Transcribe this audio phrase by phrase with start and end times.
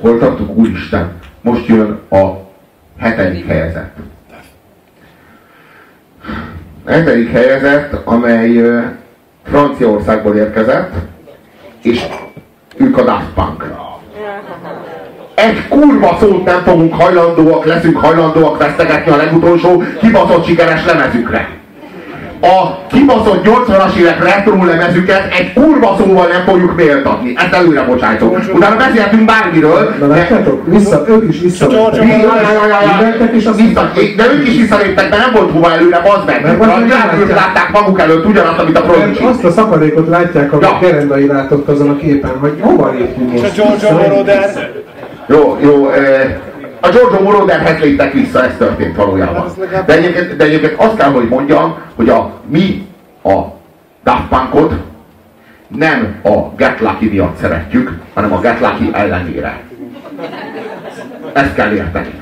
[0.00, 2.48] hol tartunk, úristen, most jön a
[2.98, 3.96] hetedik helyezett.
[6.86, 8.62] Hetedik helyezett, amely
[9.42, 10.92] Franciaországból érkezett,
[11.82, 12.06] és
[12.76, 13.74] ők a Daft Punk.
[15.34, 21.59] Egy kurva szót nem fogunk hajlandóak, leszünk hajlandóak vesztegetni a legutolsó kibaszott sikeres lemezükre
[22.40, 27.34] a kibaszott 80-as évek retro lemezüket egy kurva szóval nem fogjuk méltatni.
[27.36, 28.38] Ezt előre bocsájtok.
[28.54, 29.94] Utána beszélhetünk bármiről.
[30.00, 32.04] Na látjátok, vissza, ők is visszaléptek.
[34.16, 36.58] De ők is visszaléptek, de nem volt hova előre, bazd meg.
[36.58, 39.24] Mert látták maguk előtt ugyanazt, amit a Prodigy.
[39.24, 43.44] Azt a szakadékot látják, amit Gerendai látott azon a képen, hogy hova léptünk most.
[43.44, 44.70] És a Giorgio Moroder.
[45.28, 46.34] Jó, jó, eh,
[46.80, 49.46] a Giorgio Moroderhez léptek vissza, ez történt valójában.
[49.86, 52.86] De egyébként, de egyébként azt kell, hogy mondjam, hogy a, mi
[53.22, 53.38] a
[54.04, 54.72] Daft Punkot
[55.76, 59.60] nem a Get Lucky miatt szeretjük, hanem a Get Lucky ellenére.
[61.32, 62.20] Ezt kell érteni.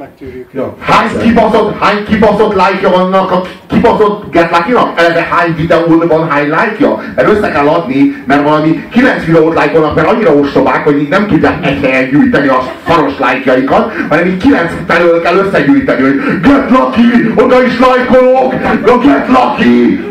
[0.00, 0.48] Megtűrjük.
[0.52, 0.76] Ja.
[0.80, 5.00] Hány kibaszott, hány kibaszott like-ja vannak a kibaszott Get Lucky-nak?
[5.00, 7.02] Eleve hány videón van hány like-ja?
[7.14, 11.26] Mert össze kell adni, mert valami 9 videót lájkolnak, mert annyira ostobák, hogy így nem
[11.26, 16.70] tudják egy helyen gyűjteni a faros like-jaikat, hanem így 9 felől kell összegyűjteni, hogy Get
[16.70, 18.54] Lucky, oda is lájkolok,
[18.86, 20.04] a Get Lucky!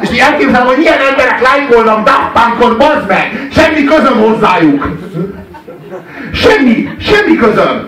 [0.00, 3.48] És így elképzelem, hogy ilyen emberek lájkolnak Daft Punkot, bazd meg!
[3.52, 4.88] Semmi közöm hozzájuk!
[6.32, 7.87] Semmi, semmi közöm!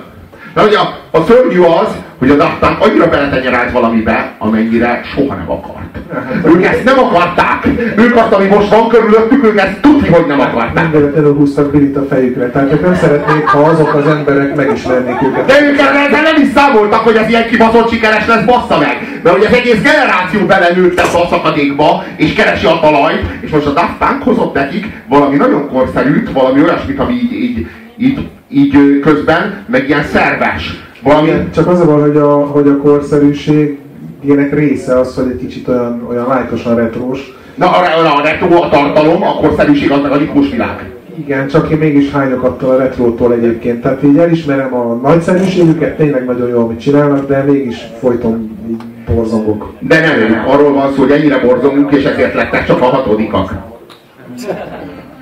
[0.55, 5.51] De ugye a, a szörnyű az, hogy a Daft annyira beletenyerált valamibe, amennyire soha nem
[5.51, 5.99] akart.
[6.45, 7.67] Ők ezt nem akarták.
[7.97, 10.91] Ők azt, ami most van körülöttük, ők ezt tudni, hogy nem akarták.
[10.91, 12.51] Mindenet előhúztak Billit a fejükre.
[12.51, 15.45] Tehát ők nem szeretnék, ha azok az emberek megismernék őket.
[15.45, 19.21] De ők ezzel nem is számoltak, hogy ez ilyen kibaszott sikeres lesz, bassza meg.
[19.23, 23.73] Mert hogy az egész generáció belenőtte a szakadékba, és keresi a talajt, és most a
[23.73, 29.65] Daft Punk hozott nekik valami nagyon korszerűt, valami olyasmit, ami így, így, így így közben,
[29.67, 30.89] meg ilyen szerves.
[31.03, 31.29] Valami...
[31.29, 33.79] Igen, csak az a baj, hogy a, hogy a korszerűség
[34.25, 37.39] ilyenek része az, hogy egy kicsit olyan, olyan lájtosan retrós.
[37.55, 40.91] Na, a, a, a retro a tartalom, a korszerűség az meg a likus világ.
[41.19, 43.81] Igen, csak én mégis hányok attól a retrótól egyébként.
[43.83, 48.83] Tehát így elismerem a nagyszerűségüket, tényleg nagyon jól, amit csinálnak, de mégis folyton így
[49.15, 49.73] borzongok.
[49.79, 53.53] De nem, arról van szó, hogy ennyire borzongunk, és ezért lettek csak a hatodikak.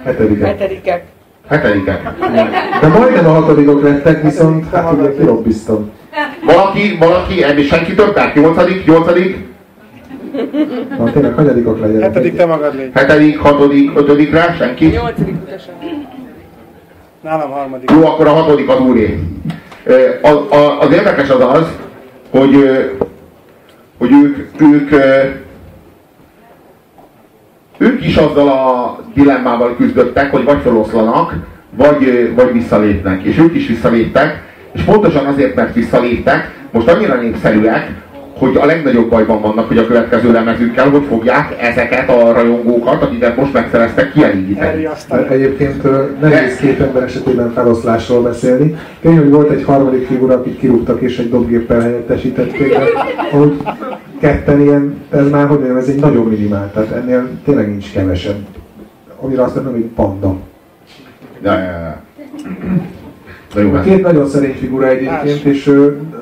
[0.04, 0.46] Hetedikek.
[0.46, 1.04] Hetedikek.
[1.48, 2.02] Hetedikek.
[2.80, 5.90] De majdnem a hatodikok lettek, viszont hát ugye kilobbiztam.
[6.44, 8.34] Valaki, valaki, ebbi senki többet?
[8.34, 9.46] Nyolcadik, nyolcadik?
[10.98, 12.02] Na tényleg, hanyadikok legyenek?
[12.02, 12.90] Hetedik te magad légy.
[12.94, 14.54] Hetedik, hatodik, ötödikre?
[14.58, 14.86] Senki?
[14.86, 15.74] Nyolcadik utasan.
[17.20, 17.90] Nálam harmadik.
[17.90, 19.18] Jó, akkor a hatodik az úré.
[20.22, 20.36] Az,
[20.80, 21.66] az érdekes az az,
[22.30, 22.80] hogy,
[23.98, 24.90] hogy ők, ők
[27.78, 31.34] ők is azzal a dilemmával küzdöttek, hogy vagy feloszlanak,
[31.76, 33.22] vagy, vagy visszalépnek.
[33.22, 37.90] És ők is visszaléptek, és pontosan azért, mert visszaléptek, most annyira népszerűek,
[38.38, 43.36] hogy a legnagyobb bajban vannak, hogy a következő lemezükkel hogy fogják ezeket a rajongókat, akiket
[43.36, 44.88] most megszereztek, kielégíteni.
[45.30, 45.82] Egyébként
[46.20, 48.76] nehéz két ember esetében feloszlásról beszélni.
[49.00, 52.84] Tény, hogy volt egy harmadik figura, akit kirúgtak és egy dobgéppel helyettesítették, de
[53.32, 53.56] ahogy
[54.20, 58.46] ketten ilyen, ez már hogy ez egy nagyon minimál, tehát ennél tényleg nincs kevesebb.
[59.20, 60.36] Amire azt mondom, hogy panda.
[61.42, 62.02] Ja, ja, ja.
[63.74, 65.72] A két nagyon szerény figura egyébként, és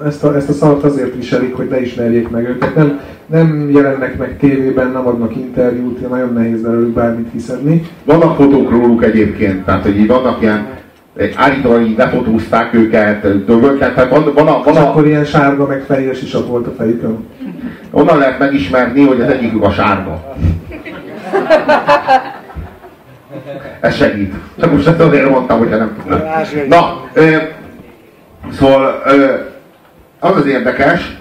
[0.04, 2.74] ezt a, ezt a szart azért viselik, hogy ne ismerjék meg őket.
[2.74, 7.82] Nem, nem jelennek meg tévében, nem adnak interjút, nagyon nehéz belőlük bármit hiszedni.
[8.04, 10.66] Vannak fotók róluk egyébként, tehát hogy így vannak ilyen
[11.34, 14.88] állítólag így befotózták őket, dögöket, tehát van, van, a, van a...
[14.88, 17.26] akkor ilyen sárga meg fehér sisak volt a fejükön.
[17.90, 20.34] Onnan lehet megismerni, hogy az egyikük a sárga.
[23.80, 24.34] Ez segít.
[24.60, 26.20] Csak most ezt azért mondtam, hogyha nem tudom.
[26.68, 27.36] Na, ö,
[28.52, 29.34] szóval ö,
[30.18, 31.16] az az érdekes,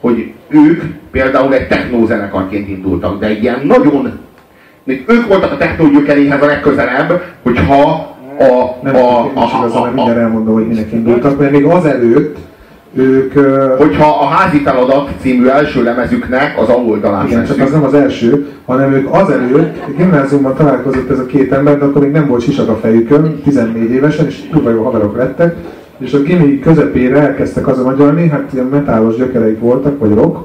[0.00, 4.18] hogy ők például egy technózenekarként indultak, de egy ilyen nagyon
[4.86, 7.74] még ők voltak a technógyökeréhez a legközelebb, hogyha
[8.38, 8.78] a...
[8.82, 12.36] Nem a, a, a, a, a, mindjárt elmondom, hogy minek indultak, mert még azelőtt
[12.94, 13.32] ők...
[13.78, 18.52] Hogyha a házi feladat című első lemezüknek az aloldalán Igen, csak az nem az első,
[18.64, 22.68] hanem ők azelőtt, gimnáziumban találkozott ez a két ember, de akkor még nem volt sisak
[22.68, 25.56] a fejükön, 14 évesen, és kurva jó haverok lettek,
[25.98, 30.38] és a gimi közepére elkezdtek azon agyalni, hát ilyen metálos gyökereik voltak, vagy rock,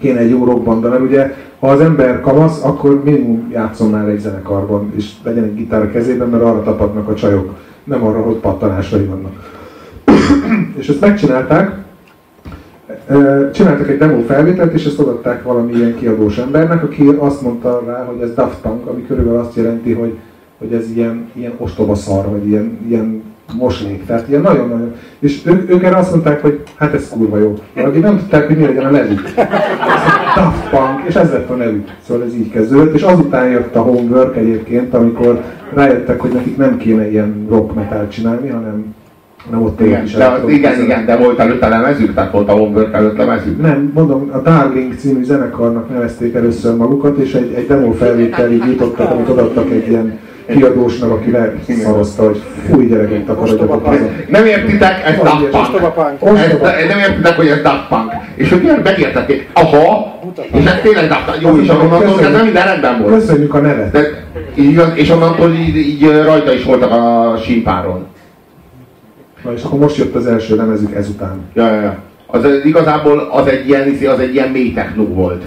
[0.00, 4.20] kéne egy jó rockbanda, mert ugye ha az ember kamasz, akkor minimum játszom már egy
[4.20, 7.54] zenekarban, és legyen egy gitár a kezében, mert arra tapadnak a csajok,
[7.84, 9.32] nem arra, hogy pattanásai vannak.
[10.78, 11.86] és ezt megcsinálták,
[13.52, 18.04] Csináltak egy demo felvételt, és ezt odaadták valami ilyen kiadós embernek, aki azt mondta rá,
[18.04, 20.18] hogy ez Daft Punk, ami körülbelül azt jelenti, hogy,
[20.58, 23.22] hogy ez ilyen, ilyen ostoba szar, vagy ilyen, ilyen
[23.56, 24.06] moslék.
[24.06, 24.94] Tehát ilyen nagyon-nagyon.
[25.18, 27.54] És ők, ők erre azt mondták, hogy hát ez kurva jó.
[27.74, 29.22] Valaki nem tudták, hogy mi legyen a nevük.
[30.36, 31.88] Daft Punk, és ez lett a nevük.
[32.06, 35.42] Szóval ez így kezdődött, és azután jött a homework egyébként, amikor
[35.74, 38.94] rájöttek, hogy nekik nem kéne ilyen rock metal csinálni, hanem,
[39.44, 40.84] hanem ott Igen, is de, elektronikus igen, zene.
[40.84, 43.60] igen, de volt előtte lemezük, tehát volt a Homework előtt lemezük.
[43.62, 49.10] Nem, mondom, a Darling című zenekarnak nevezték először magukat, és egy, egy demo felvételig jutottak,
[49.10, 50.18] amit odaadtak egy ilyen
[50.48, 53.68] kiadósnak, aki leszarozta, hogy fúj gyerekek, haza.
[54.28, 56.38] Nem értitek, ez Daft Punk.
[56.88, 58.12] nem értitek, hogy ez Daft Punk.
[58.34, 60.14] És hogy ilyen megértették, aha,
[60.52, 61.42] és ez tényleg Daft Punk.
[61.42, 63.14] Jó, és onnantól kezdve minden rendben volt.
[63.14, 63.90] Köszönjük a nevet.
[63.90, 64.24] De,
[64.54, 68.06] igaz, és onnantól így, így rajta is voltak a símpáron.
[69.44, 71.40] Na és akkor most jött az első lemezük ezután.
[71.54, 71.98] Ja, ja, ja.
[72.26, 75.42] Az igazából az egy ilyen, az egy ilyen mély techno volt.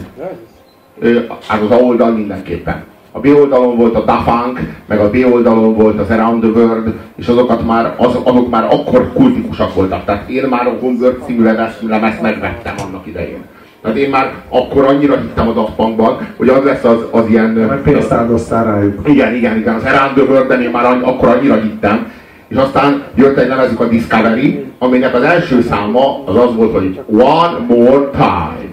[1.47, 2.83] Hát az A oldal mindenképpen.
[3.11, 6.51] A B oldalon volt a Da Funk, meg a B oldalon volt az Around the
[6.51, 10.05] World, és azokat már, az, azok már akkor kultikusak voltak.
[10.05, 11.43] Tehát én már a Homework című
[11.87, 13.43] lemezt, megvettem annak idején.
[13.81, 17.49] Tehát én már akkor annyira hittem a Daft Punkban, hogy az lesz az, az ilyen...
[17.49, 19.07] Mert pénzt áldoztál rájuk.
[19.09, 22.11] Igen, igen, igen, az Around the World-ben én már akkor annyira hittem,
[22.47, 26.99] és aztán jött egy lemezük a Discovery, aminek az első száma az az volt, hogy
[27.09, 28.69] One More Time.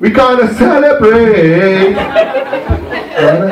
[0.00, 1.96] We gonna celebrate!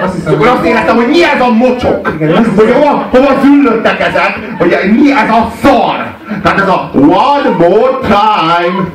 [0.02, 2.12] Azt És hiszem, akkor azt éreztem, hogy mi ez a mocsok?
[2.14, 4.38] Igen, azt Hogy hova, hova züllöttek ezek?
[4.58, 6.14] Hogy mi ez a szar?
[6.42, 8.88] Tehát ez a One More Time!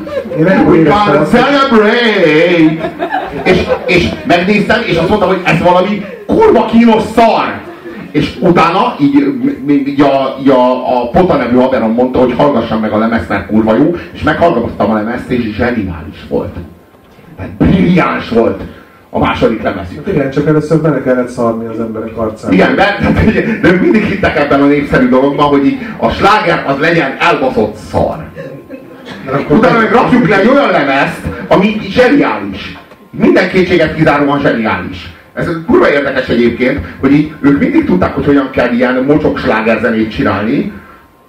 [0.68, 2.90] We azt, hogy- celebrate!
[3.44, 7.60] És, és megnéztem, és azt mondtam, hogy ez valami kurva kínos szar!
[8.12, 9.26] És utána így,
[9.70, 10.72] így, a, így a,
[11.02, 14.92] a Pota nevű haverom mondta, hogy hallgassam meg a lemezt, mert kurva jó, és meghallgattam
[14.92, 16.56] a lemezt, és zseniális volt.
[17.38, 18.62] Tehát brilliáns volt
[19.14, 20.08] a második lemezük.
[20.08, 22.54] Igen, csak először bele kellett szarni az emberek arcába.
[22.54, 22.98] Igen, de,
[23.34, 27.76] de, de mindig hittek ebben a népszerű dologban, hogy így a sláger az legyen elbaszott
[27.76, 28.26] szar.
[29.50, 32.78] Utána meg rakjuk le egy olyan lemezt, ami zseniális.
[33.10, 35.14] Minden kétséget kizáróan zseniális.
[35.34, 40.12] Ez kurva érdekes egyébként, hogy így ők mindig tudták, hogy hogyan kell ilyen mocsok slágerzenét
[40.12, 40.72] csinálni,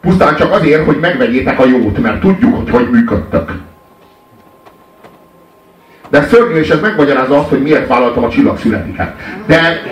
[0.01, 3.53] pusztán csak azért, hogy megvegyétek a jót, mert tudjuk, hogy hogy működtök.
[6.13, 9.15] De szörnyű, és ez megmagyarázza azt, hogy miért vállaltam a csillagszületiket.
[9.47, 9.83] De...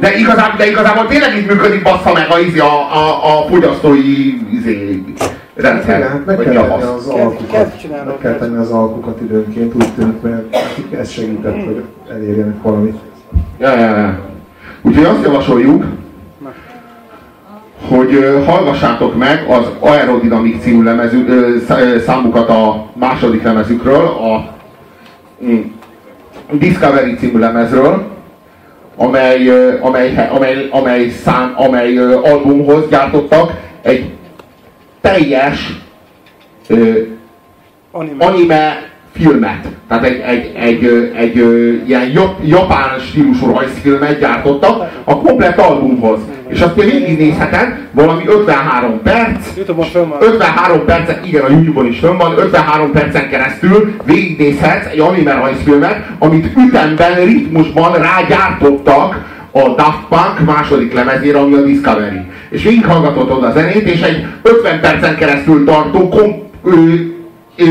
[0.00, 4.40] De igazából, de igazából tényleg így működik bassza meg a, izé, a, a, a fogyasztói
[4.52, 5.04] izé,
[5.54, 5.98] rendszer.
[5.98, 7.74] Igen, hát meg kell tenni az alkukat.
[8.06, 10.56] Meg kell tenni az alkukat időnként, úgy tűnik, mert
[10.90, 12.96] ez segített, hogy elérjenek valamit.
[13.58, 14.18] Ja, ja, ja.
[14.82, 15.84] Úgyhogy azt javasoljuk,
[17.88, 21.28] hogy hallgassátok meg az Aerodynamic című lemezük,
[22.06, 24.54] számukat a második lemezükről, a
[25.44, 25.60] mm,
[26.50, 28.06] Discovery című lemezről,
[28.96, 29.48] amely,
[29.80, 33.52] amely, amely, amely, szám, amely albumhoz gyártottak
[33.82, 34.10] egy
[35.00, 35.80] teljes
[37.94, 38.24] Anime.
[38.24, 39.66] anime filmet.
[39.88, 46.18] Tehát egy, egy, egy, egy, egy, ilyen jap, japán stílusú rajzfilmet gyártottak a komplett albumhoz.
[46.48, 50.18] És azt te végignézheted, valami 53 perc, Youtube-on fönn van.
[50.20, 56.06] 53 percen, igen, a Youtube-on is fönn van, 53 percen keresztül végignézhetsz egy anime rajzfilmet,
[56.18, 62.20] amit ütemben, ritmusban rágyártottak a Daft Punk második lemezére, ami a Discovery.
[62.50, 66.50] És végighallgatod a zenét, és egy 50 percen keresztül tartó kom,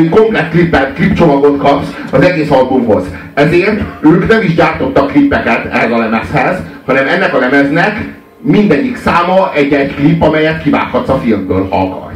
[0.10, 3.04] komplett klipet, klipcsomagot kapsz az egész albumhoz.
[3.34, 9.54] Ezért ők nem is gyártottak klipeket ehhez a lemezhez, hanem ennek a lemeznek mindegyik száma
[9.54, 12.11] egy-egy klip, amelyet kivághatsz a filmből, ha akarsz.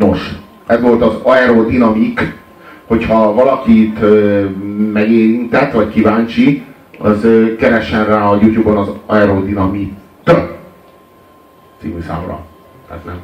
[0.00, 0.34] Nos,
[0.66, 2.38] ez volt az aerodinamik,
[2.86, 3.98] hogyha valakit
[4.92, 6.64] megérintett, vagy kíváncsi,
[6.98, 9.92] az ö, keressen rá a Youtube-on az aerodinamit
[11.80, 12.40] című számra.
[12.88, 13.18] Tehát nem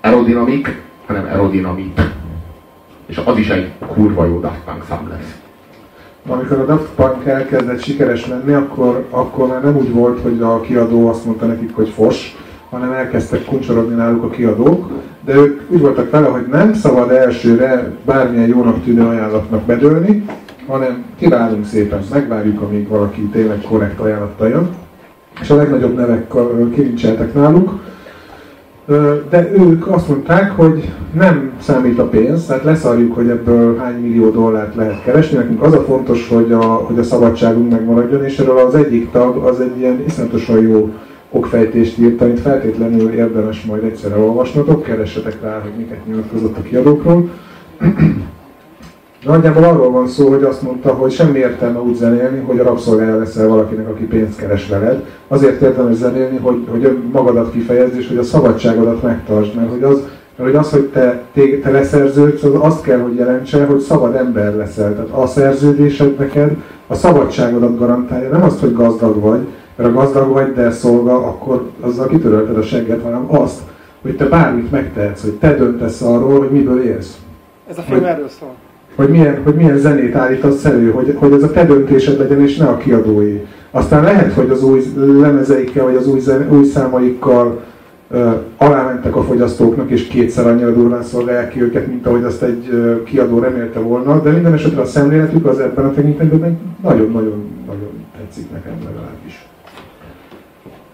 [0.00, 2.00] aerodinamik, hanem aerodinamit.
[3.06, 5.38] És az is egy kurva jó Daft Punk szám lesz.
[6.28, 10.60] Amikor a Daft Punk elkezdett sikeres lenni, akkor, akkor már nem úgy volt, hogy a
[10.60, 12.36] kiadó azt mondta nekik, hogy fos,
[12.70, 14.90] hanem elkezdtek kuncsorogni náluk a kiadók,
[15.26, 20.24] de ők úgy voltak vele, hogy nem szabad elsőre bármilyen jónak tűnő ajánlatnak bedőlni,
[20.66, 24.68] hanem kiválunk szépen, megvárjuk, amíg valaki tényleg korrekt ajánlattal jön.
[25.40, 26.32] És a legnagyobb nevek
[26.74, 27.80] kilincseltek náluk,
[29.30, 34.30] de ők azt mondták, hogy nem számít a pénz, tehát leszarjuk, hogy ebből hány millió
[34.30, 35.36] dollárt lehet keresni.
[35.36, 39.36] Nekünk az a fontos, hogy a, hogy a szabadságunk megmaradjon, és erről az egyik tag
[39.36, 40.92] az egy ilyen iszonyatosan jó
[41.30, 47.30] okfejtést írt, amit feltétlenül érdemes majd egyszer elolvasnotok, keressetek rá, hogy miket nyilatkozott a kiadókról.
[49.24, 53.18] Nagyjából arról van szó, hogy azt mondta, hogy semmi értelme úgy zenélni, hogy a rabszolgája
[53.18, 55.04] leszel valakinek, aki pénzt keres veled.
[55.28, 60.02] Azért érdemes zenélni, hogy, hogy magadat kifejezd, és hogy a szabadságodat megtartsd, mert hogy az,
[60.36, 64.14] mert hogy, az, hogy te, te, te leszerződsz, az azt kell, hogy jelentse, hogy szabad
[64.14, 64.94] ember leszel.
[64.94, 66.56] Tehát a szerződésed neked
[66.86, 71.70] a szabadságodat garantálja, nem azt, hogy gazdag vagy, mert ha gazdag vagy, de szolga, akkor
[71.80, 73.60] azzal kitörölted a segget, hanem azt,
[74.02, 77.16] hogy te bármit megtehetsz, hogy te döntesz arról, hogy miből élsz.
[77.68, 78.54] Ez a film Hogy- erről szól.
[78.94, 82.56] Hogy milyen, hogy milyen zenét állítasz elő, hogy, hogy ez a te döntésed legyen, és
[82.56, 83.40] ne a kiadói.
[83.70, 87.60] Aztán lehet, hogy az új lemezeikkel, vagy az új, zen, új számaikkal
[88.10, 92.68] uh, alámentek a fogyasztóknak, és kétszer annyira durván szolgálják ki őket, mint ahogy azt egy
[92.72, 98.52] uh, kiadó remélte volna, de minden esetre a szemléletük az ebben a tekintetben nagyon-nagyon-nagyon tetszik
[98.52, 99.48] nekem legalábbis.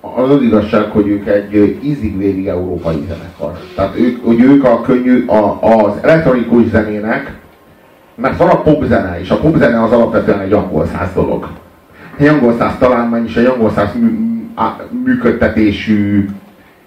[0.04, 3.58] Az az igazság, hogy ők egy ízig-vérig európai zenekar.
[3.74, 7.32] Tehát ők, hogy ők a könnyű, a, az elektronikus zenének,
[8.14, 11.48] mert van a popzene, és a popzene az alapvetően egy angol száz dolog.
[12.16, 14.08] Egy angol száz találmány és egy angol száz mű,
[15.04, 16.28] működtetésű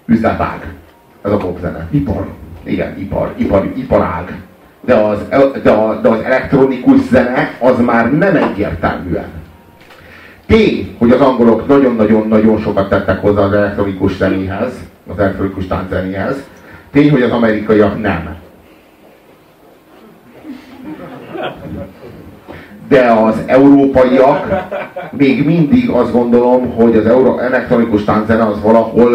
[0.06, 0.74] üzletág.
[1.22, 1.88] Ez a popzene.
[1.90, 2.26] Ipar.
[2.62, 4.40] Igen, ipar, ipar, iparág.
[4.80, 5.18] De az,
[5.62, 9.28] de, a, de az elektronikus zene az már nem egyértelműen.
[10.46, 14.72] Tény, hogy az angolok nagyon-nagyon-nagyon sokat tettek hozzá az elektronikus zenéhez,
[15.12, 16.36] az elektronikus tánczenéhez.
[16.92, 18.36] Tény, hogy az amerikaiak nem.
[22.88, 24.68] De az európaiak
[25.10, 29.10] még mindig azt gondolom, hogy az euro, elektronikus tánczene az valahol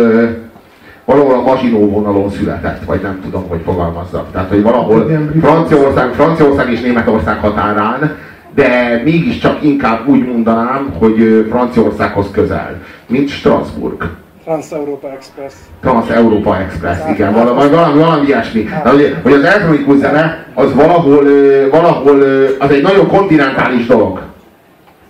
[1.06, 4.32] valahol a Maginó vonalon született, vagy nem tudom, hogy fogalmazzak.
[4.32, 8.16] Tehát, hogy valahol Franciaország, Franciaország és Németország határán,
[8.56, 14.10] de mégiscsak inkább úgy mondanám, hogy Franciaországhoz közel, mint Strasbourg.
[14.44, 15.54] Trans-Europa Express.
[15.82, 18.64] Trans-Európa Express, igen, valami, valami, valami ilyesmi.
[18.64, 21.24] De, hogy, hogy az elektronikus zene az valahol,
[21.72, 22.22] valahol
[22.60, 24.22] az egy nagyon kontinentális dolog.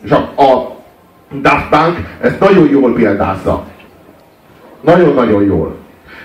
[0.04, 0.76] És a, a
[1.42, 3.64] Daft Punk ezt nagyon jól példázza.
[4.82, 5.76] Nagyon-nagyon jól.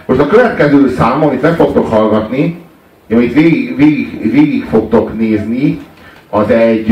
[0.06, 2.64] Most a következő szám, amit meg fogtok hallgatni,
[3.10, 5.80] amit végig, végig, végig fogtok nézni,
[6.30, 6.86] az egy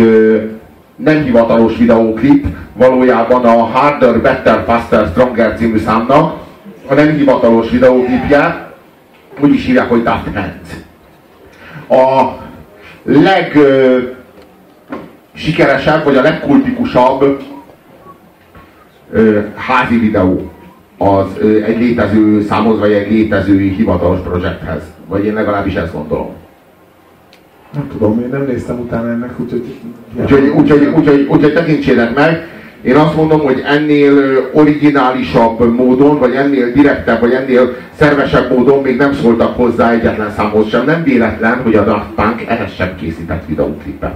[0.97, 6.43] nem hivatalos videóklip, valójában a Harder, Better, Faster, Stronger című számnak
[6.87, 8.73] a nem hivatalos videóklipje,
[9.41, 10.71] úgy is hívják, hogy Daft Hands.
[11.89, 12.33] A
[13.03, 13.59] leg
[15.35, 17.43] sikeresebb, vagy a legkultikusabb
[19.11, 20.51] ö, házi videó
[20.99, 24.83] az ö, egy létező számhoz, vagy egy létező hivatalos projekthez.
[25.07, 26.35] Vagy én legalábbis ezt gondolom.
[27.75, 29.75] Nem tudom, én nem néztem utána ennek, úgyhogy...
[30.21, 32.49] Úgyhogy, úgyhogy, úgyhogy, úgyhogy tekintsétek meg,
[32.85, 34.15] Én azt mondom, hogy ennél
[34.53, 40.69] originálisabb módon, vagy ennél direktebb, vagy ennél szervesebb módon még nem szóltak hozzá egyetlen számhoz
[40.69, 40.85] sem.
[40.85, 44.15] Nem véletlen, hogy a Daft Punk ehhez sem készített videóklipet.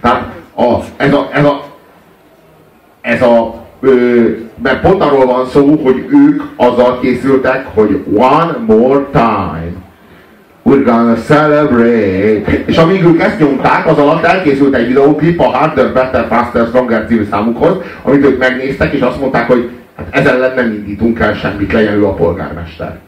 [0.00, 1.64] Tehát a, ez a, ez a,
[3.00, 4.28] ez a ö,
[4.62, 9.81] mert pont arról van szó, hogy ők azzal készültek, hogy one more time.
[10.64, 12.64] We're gonna celebrate.
[12.66, 17.06] És amíg ők ezt nyomták, az alatt elkészült egy videóklip a Harder, Better, Faster, Stronger
[17.06, 21.34] című számukhoz, amit ők megnéztek, és azt mondták, hogy hát ezen ellen nem indítunk el
[21.34, 22.98] semmit, legyen ő a polgármester.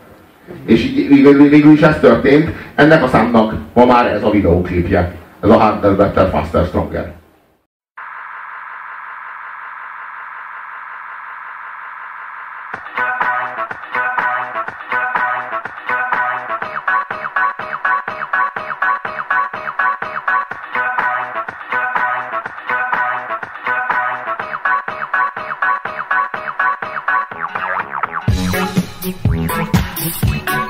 [0.66, 1.08] És így,
[1.48, 5.12] végül, is ez történt, ennek a számnak ma már ez a videóklipje.
[5.42, 7.23] Ez a Harder, Better, Faster, Stronger.
[29.46, 30.63] Music.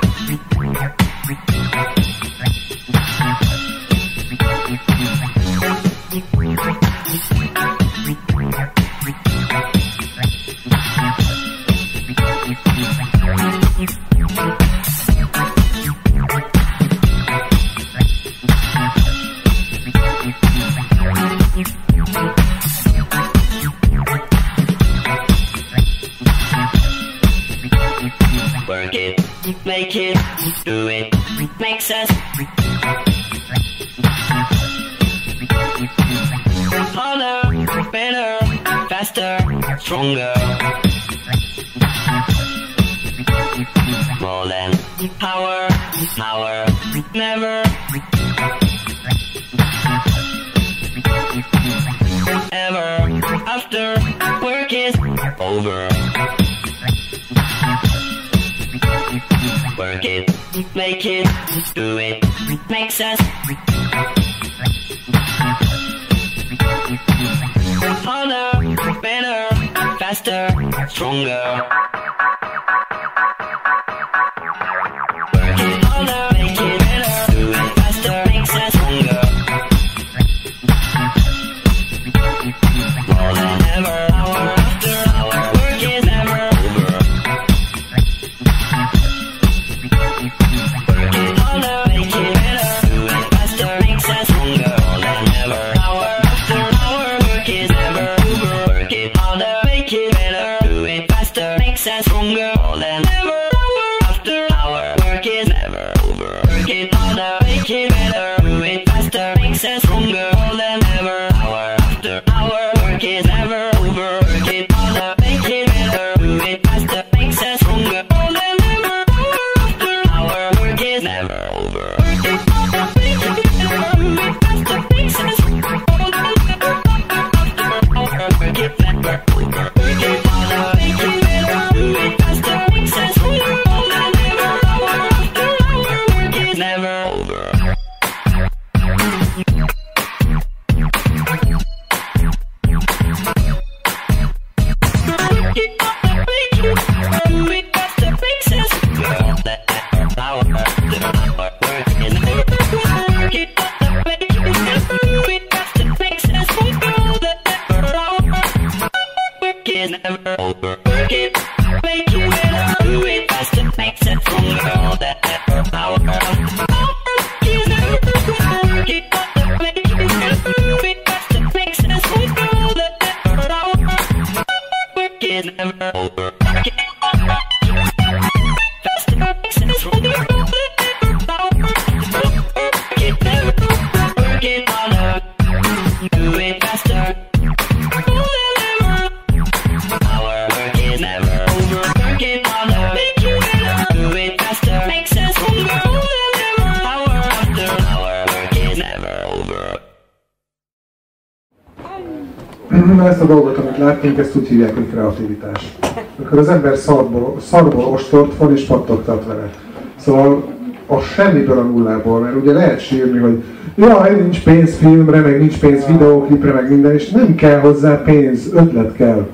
[203.03, 205.77] Ezt a dolgot, amit láttunk, ezt úgy hívják, hogy kreativitás.
[206.23, 209.49] Akkor az ember szarból, szarból ostort van és pattogtat vele.
[209.95, 210.43] Szóval
[210.87, 213.43] a semmiből a nullából, mert ugye lehet sírni, hogy
[213.75, 218.53] jaj, nincs pénz filmre, meg nincs pénz videóklipre, meg minden, és nem kell hozzá pénz,
[218.53, 219.27] ötlet kell,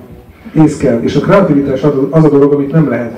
[0.54, 1.00] ész kell.
[1.02, 3.14] És a kreativitás az a dolog, amit nem lehet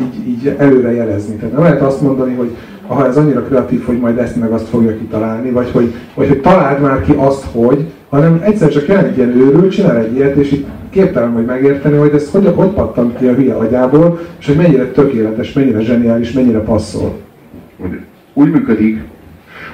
[0.00, 1.34] így, így előre jelezni.
[1.34, 2.56] Tehát nem lehet azt mondani, hogy
[2.88, 6.40] aha, ez annyira kreatív, hogy majd ezt meg azt fogja kitalálni, vagy hogy, vagy hogy
[6.40, 10.36] találd már ki azt, hogy, hanem egyszer csak jön egy ilyen őrül, csinál egy ilyet,
[10.36, 14.46] és itt képtelen vagy megérteni, hogy ez hogy, hogy pattant ki a hülye agyából, és
[14.46, 17.18] hogy mennyire tökéletes, mennyire zseniális, mennyire passzol.
[18.32, 19.02] Úgy működik,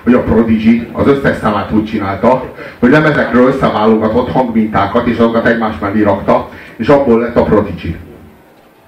[0.03, 2.45] hogy a Prodigy az összes számát úgy csinálta,
[2.79, 7.97] hogy lemezekről összeválogatott hangmintákat, és azokat egymás mellé rakta, és abból lett a Prodigy.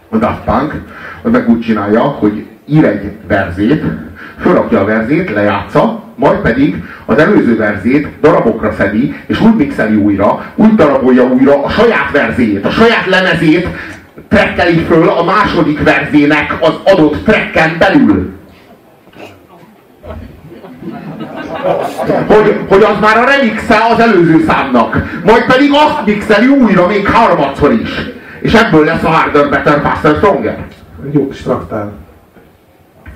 [0.09, 0.83] A Daft Punk
[1.23, 3.85] az meg úgy csinálja, hogy ír egy verzét,
[4.40, 10.44] fölrakja a verzét, lejátsza, majd pedig az előző verzét darabokra szedi, és úgy mixeli újra,
[10.55, 13.68] úgy darabolja újra a saját verzéjét, a saját lemezét
[14.29, 18.35] trekkeli föl a második verzének az adott trekken belül.
[22.27, 27.07] Hogy, hogy az már a remixe az előző számnak, majd pedig azt mixeli újra még
[27.09, 27.90] harmadszor is.
[28.40, 30.66] És ebből lesz a Harder, Better, Faster, Stronger.
[31.11, 32.06] Jó kis traktál.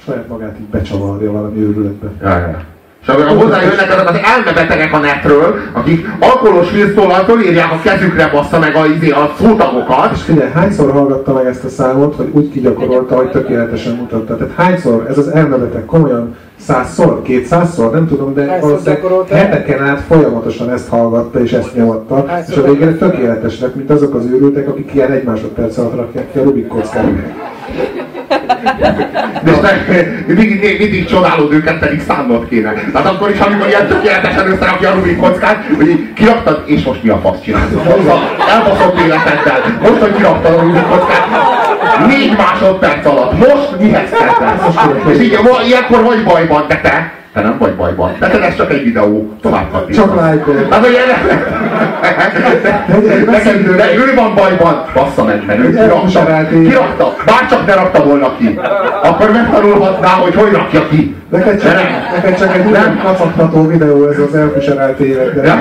[0.04, 2.08] Saját magát így becsavarja valami őrületbe.
[2.22, 2.64] Ja, ja.
[3.02, 8.58] És amikor hozzájönnek azok az elmebetegek a netről, akik alkoholos filztollal írják a kezükre bassza
[8.58, 10.10] meg a, izé, a szótagokat.
[10.14, 14.36] És figyelj, hányszor hallgatta meg ezt a számot, hogy úgy kigyakorolta, hogy tökéletesen mutatta.
[14.36, 20.70] Tehát hányszor ez az elmebeteg komolyan százszor, kétszázszor, nem tudom, de valószínűleg heteken át folyamatosan
[20.70, 24.94] ezt hallgatta és ezt nyomatta, és a végén tökéletes lett, mint azok az őrültek, akik
[24.94, 27.04] ilyen egy másodperc alatt rakják ki a Rubik kockát.
[29.42, 29.78] De aztán
[30.26, 32.72] mindig, mindig, csodálod őket, pedig számot kéne.
[32.92, 37.08] Tehát akkor is, amikor ilyen tökéletesen összerakja a Rubik kockát, hogy kiraktad, és most mi
[37.08, 37.72] a fasz csinálsz?
[38.48, 39.78] Elbaszott életeddel.
[39.80, 41.26] Most, hogy kiraktad a Rubik kockát,
[42.06, 43.38] négy másodperc alatt.
[43.38, 45.16] Most mihez kezdesz?
[45.16, 48.16] És így, ilyenkor vagy bajban, de te, te nem vagy bajban.
[48.18, 49.32] Te ez csak egy videó.
[49.40, 50.04] Tovább kattintasz.
[50.04, 50.72] Csak lájkolod.
[50.72, 50.96] Hát, hogy
[53.26, 58.36] Neked, de ő van bajban, bassza meg, mert ő kirakta, kirakta, bárcsak ne rakta volna
[58.36, 58.58] ki.
[59.02, 61.19] Akkor megtanulhatná, hogy hogy rakja ki.
[61.30, 61.72] Neked csak,
[62.14, 63.00] neked csak egy Nem.
[63.04, 65.34] kacagtató videó ez az elfuserált élet.
[65.34, 65.54] De,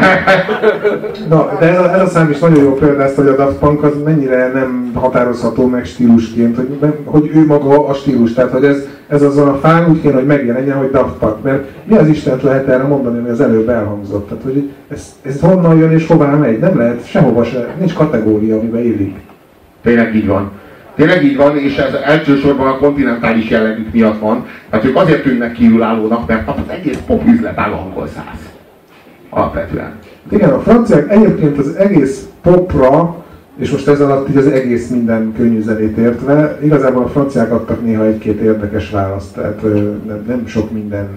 [1.29, 3.57] na, de ez a, ez a szám is nagyon jó példa ezt, hogy a Daft
[3.57, 8.33] Punk az mennyire nem határozható meg stílusként, hogy, nem, hogy ő maga a stílus.
[8.33, 11.43] Tehát, hogy ez, ez azon a fán úgy kéne, hogy megjelenjen, hogy Daft Punk.
[11.43, 14.27] Mert mi az Istent lehet erre mondani, ami az előbb elhangzott?
[14.27, 16.59] Tehát, hogy ez, ez honnan jön és hová megy?
[16.59, 19.15] Nem lehet sehova se, nincs kategória, amiben élik.
[19.83, 20.51] Tényleg így van.
[20.99, 24.45] Tényleg így van, és ez elsősorban a kontinentális jellegük miatt van.
[24.69, 28.39] Tehát ők azért tűnnek kívülállónak, mert az egész pop üzlet áll angol száz.
[29.29, 29.91] Alapvetően.
[30.31, 33.15] Igen, a franciák egyébként az egész popra,
[33.59, 37.85] és most ez alatt így az egész minden könnyű zenét értve, igazából a franciák adtak
[37.85, 39.61] néha egy-két érdekes választ, tehát
[40.05, 41.07] nem, nem sok minden,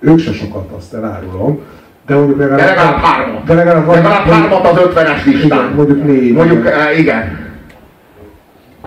[0.00, 1.58] ők se sokat, azt elárulom,
[2.06, 3.44] de mondjuk De legalább, legalább hármat.
[3.44, 5.72] de legalább, Legalább hármat az ötvenes igen, listán.
[5.76, 6.32] mondjuk négy.
[6.32, 7.41] Mondjuk, eh, igen.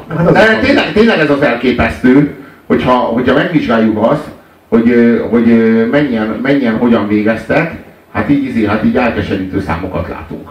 [0.10, 2.34] Hát De tényleg, tényleg ez az elképesztő,
[2.66, 4.28] hogyha, hogyha megvizsgáljuk azt,
[4.70, 5.46] hogy, hogy
[5.92, 7.74] mennyien, mennyien hogyan végeztek,
[8.12, 10.50] hát így, izé, hát így elkeserítő számokat látunk.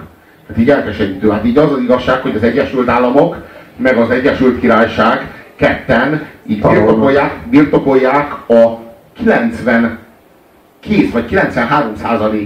[0.48, 1.30] Hát így elkeserítő.
[1.30, 3.36] Hát így az az igazság, hogy az Egyesült Államok,
[3.76, 8.78] meg az Egyesült Királyság ketten így birtokolják, birtokolják a
[9.16, 9.98] 90
[10.84, 11.92] kész vagy 93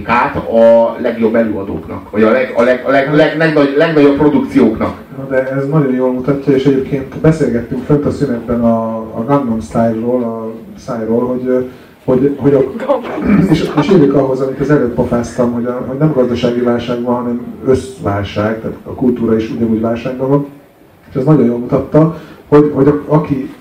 [0.05, 4.97] át a legjobb előadóknak, vagy a, leg, a, leg, a leg, leg, legnagy, legnagyobb produkcióknak.
[5.17, 9.61] Na de ez nagyon jól mutatja, és egyébként beszélgettünk fönt a szünetben a, a Gangnam
[9.61, 11.69] Style-ról, a szájról, hogy,
[12.05, 12.59] hogy, hogy a,
[13.51, 17.15] és, és érjük ahhoz, amit az előbb pofáztam, hogy, a, hogy nem gazdasági válság van,
[17.15, 20.45] hanem összválság, tehát a kultúra is ugyanúgy válságban van,
[21.09, 23.53] és ez nagyon jól mutatta, hogy, hogy a, aki,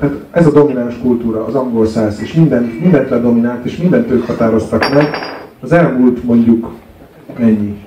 [0.00, 4.26] tehát ez a domináns kultúra, az angol száz, és minden, mindent ledominált, és mindent ők
[4.26, 5.08] határoztak meg,
[5.60, 6.70] az elmúlt mondjuk
[7.38, 7.78] mennyi,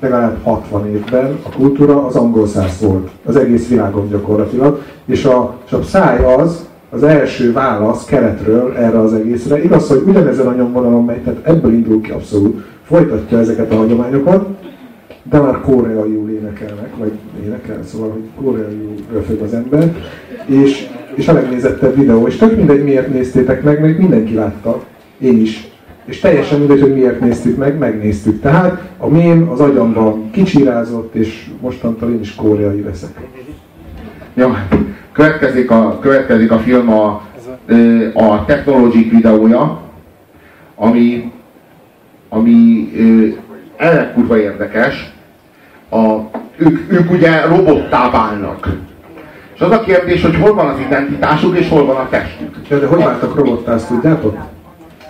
[0.00, 5.56] legalább 60 évben a kultúra az angol száz volt, az egész világon gyakorlatilag, és a,
[5.66, 9.62] és a száj az, az első válasz keletről erre az egészre.
[9.62, 14.46] Igaz, hogy ugyanezen a nyomvonalon megy, tehát ebből indul ki abszolút, folytatja ezeket a hagyományokat,
[15.22, 17.12] de már koreaiul énekelnek, vagy
[17.44, 19.94] énekel, szóval, hogy koreaiul röfög az ember,
[20.46, 24.82] és, és a legnézettebb videó, és tök mindegy miért néztétek meg, mert mindenki látta,
[25.18, 25.68] én is,
[26.04, 28.40] és teljesen mindegy, hogy miért néztük meg, megnéztük.
[28.40, 33.20] Tehát a mém az agyamban kicsirázott, és mostantól én is koreai leszek.
[34.34, 34.66] Ja,
[35.12, 37.06] következik a, következik a film a,
[38.14, 39.80] a Technologic videója,
[40.74, 41.32] ami,
[42.28, 42.88] ami
[43.76, 45.12] elég kurva érdekes.
[45.90, 46.16] A,
[46.56, 48.68] ők, ők ugye robottá válnak.
[49.60, 52.56] És az a kérdés, hogy hol van az identitásuk és hol van a testük.
[52.68, 54.38] Ja, de hogy váltak robottá, azt tudjátok?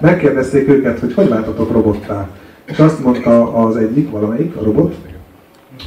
[0.00, 2.28] Megkérdezték őket, hogy hogy váltatok robottá.
[2.64, 4.94] És azt mondta az egyik, valamelyik, a robot,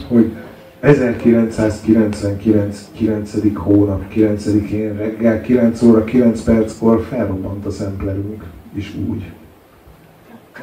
[0.08, 0.32] hogy
[0.80, 2.90] 1999.
[2.98, 3.32] 9.
[3.54, 9.24] hónap 9-én reggel 9 óra 9 perckor felrobbant a szemplerünk, és úgy.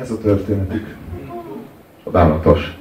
[0.01, 0.97] Ez a történetük.
[2.05, 2.79] Csodálatos.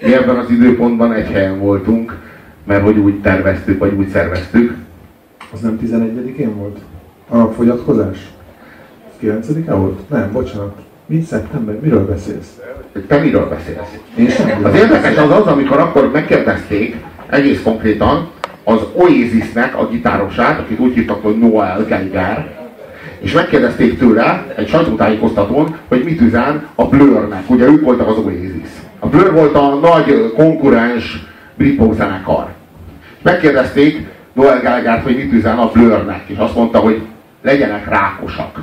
[0.00, 2.27] Mi ebben az időpontban egy helyen voltunk,
[2.68, 4.74] mert hogy úgy terveztük, vagy úgy szerveztük.
[5.52, 6.78] Az nem 11-én volt?
[7.28, 8.18] A napfogyatkozás?
[9.22, 10.08] 9-e volt?
[10.08, 10.78] Nem, bocsánat.
[11.06, 11.80] Mi szeptember?
[11.80, 12.60] Miről beszélsz?
[13.06, 13.98] Te miről beszélsz?
[14.16, 16.96] Én sem Az érdekes az az, amikor akkor megkérdezték
[17.28, 18.28] egész konkrétan
[18.64, 22.58] az Oasisnek a gitárosát, akit úgy hívtak, hogy Noel Geiger,
[23.20, 27.50] és megkérdezték tőle egy sajtótájékoztatón, hogy mit üzen a Blurnek.
[27.50, 28.68] Ugye ők voltak az Oasis.
[28.98, 31.26] A Blur volt a nagy konkurens
[31.56, 32.56] britpop zenekar.
[33.22, 37.00] Megkérdezték Noel Gallagher, hogy mit üzen a Blurnek, és azt mondta, hogy
[37.42, 38.60] legyenek rákosak.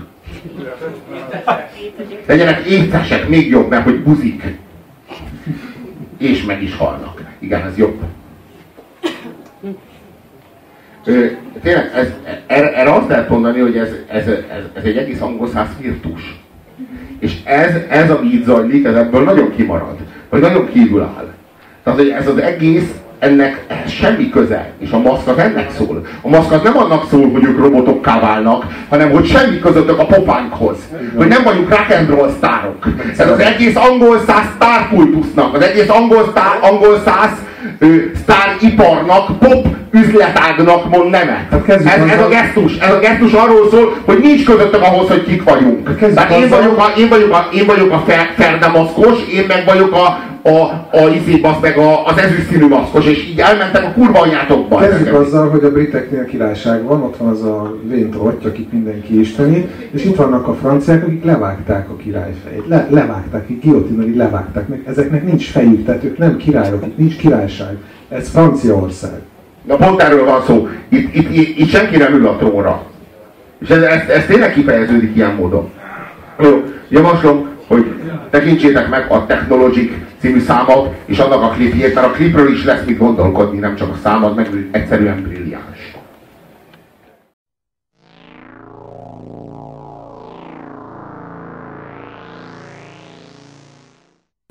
[2.26, 4.44] Legyenek étesek, még jobb, mert hogy buzik.
[6.18, 7.22] És meg is halnak.
[7.39, 8.02] Igen, ez jobb.
[11.06, 11.26] Ö,
[11.62, 12.08] tényleg, ez,
[12.48, 16.39] erre, erre azt lehet mondani, hogy ez, ez, ez, ez egy egész angol száz virtus.
[17.20, 19.98] És ez, ez, ami itt zajlik, ez ebből nagyon kimarad.
[20.30, 21.34] Vagy nagyon kívül áll.
[21.84, 22.91] Tehát, hogy ez az egész,
[23.26, 24.70] ennek semmi köze.
[24.80, 26.06] És a maszk az ennek szól.
[26.22, 30.06] A maszk az nem annak szól, hogy ők robotokká válnak, hanem hogy semmi közöttök a
[30.06, 30.78] popánkhoz.
[31.16, 32.86] Hogy nem vagyunk rock and roll sztárok.
[33.18, 37.32] Ez az egész angol száz sztárkultusznak, az egész angol, sztár, angol száz
[38.22, 41.46] sztáriparnak, pop üzletágnak mond nemet.
[41.52, 45.26] Hát Ez, ez a gesztus, ez a gesztus arról szól, hogy nincs közöttök ahhoz, hogy
[45.26, 45.98] kik vagyunk.
[45.98, 49.46] kezdjük Tehát én vagyok a, én vagyok a, én vagyok a fe, ferde maszkos, én
[49.48, 53.39] meg vagyok a, a, a izé, basz meg a, az ezüst színű maszkos, és így
[53.39, 54.77] elmentek a kurva anyátokba.
[54.77, 59.69] Kezdjük azzal, hogy a briteknél királyság van, ott van az a véntorty, akit mindenki isteni,
[59.91, 62.67] és itt vannak a franciák, akik levágták a király fejét.
[62.67, 64.84] Le, levágták, így guillotinali levágták meg.
[64.88, 67.77] Ezeknek nincs fejük, tehát ők nem királyok, itt nincs királyság.
[68.10, 69.19] Ez Franciaország.
[69.67, 70.67] Na pont erről van szó.
[70.89, 72.84] Itt, itt, itt, itt senki nem ül a trónra.
[73.62, 75.69] És ez, ez, ez tényleg kifejeződik ilyen módon.
[76.39, 77.86] Jó, javaslom, hogy
[78.29, 82.86] tekintsétek meg a Technologic című számot, és annak a klipjét, mert a klipről is lesz
[82.86, 85.44] mit gondolkodni, nem csak a számod, meg egyszerűen brilliáns.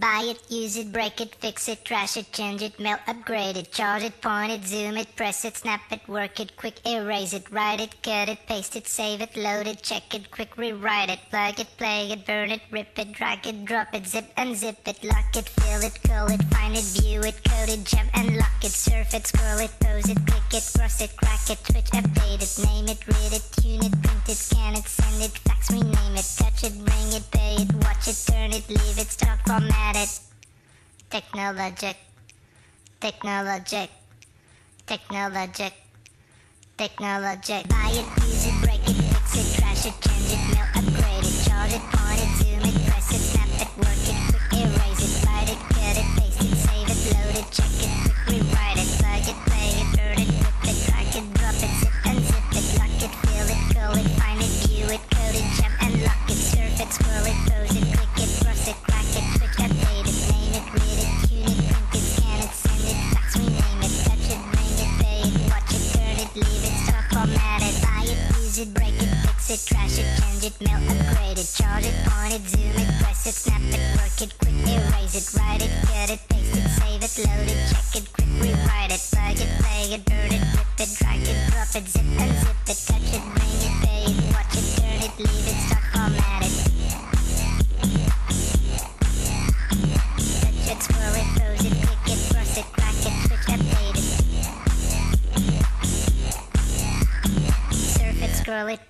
[0.05, 3.73] Buy it, use it, break it, fix it, trash it, change it, melt, upgrade it,
[3.73, 7.51] charge it, point it, zoom it, press it, snap it, work it, quick erase it,
[7.51, 11.21] write it, cut it, paste it, save it, load it, check it, quick rewrite it,
[11.31, 15.03] plug it, play it, burn it, rip it, drag it, drop it, zip unzip it,
[15.05, 18.62] lock it, fill it, call it, find it, view it, code it, jump and lock
[18.62, 22.43] it, surf it, scroll it, pose it, click it, cross it, crack it, switch, update
[22.45, 26.17] it, name it, read it, tune it, print it, scan it, send it, fax, rename
[26.17, 29.97] it, touch it, bring it, pay it, watch it, turn it, leave it, start, format
[29.97, 30.21] it.
[31.11, 31.97] Technologic,
[33.01, 33.91] technologic,
[34.87, 35.73] technologic,
[36.77, 37.69] technologic.
[37.69, 41.45] Buy it, use it, break it, fix it, trash it, change it, mail, upgrade it,
[41.45, 44.04] charge it, point it, zoom it, press it, snap it, work
[69.55, 73.27] it, fix it, change it, mail, upgrade it, charge it, point it, zoom it, press
[73.27, 77.03] it, snap it, work it, quick erase it, write it, cut it, paste it, save
[77.07, 80.67] it, load it, check it, quick rewrite it, plug it, play it, burn it, rip
[80.83, 84.59] it, drag it, drop it, zip unzip it, touch it, bring it, pay it, watch
[84.59, 86.55] it, turn it, leave it, start, format it.
[90.43, 94.07] Touch it, scroll it, pose it, click it, cross it, crack it, switch, update it.
[97.71, 98.81] Surf it, scroll it,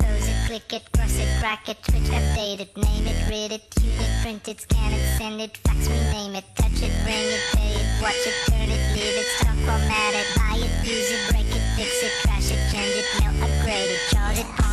[0.60, 4.22] click it, cross it, crack it, switch, update it, name it, read it, tune it,
[4.22, 7.86] print it, scan it, send it, fax, rename it, touch it, bring it, pay it,
[8.00, 11.62] watch it, turn it, leave it, stop, format it, buy it, use it, break it,
[11.74, 14.63] fix it, trash it, change it, mail, upgrade it, charge it,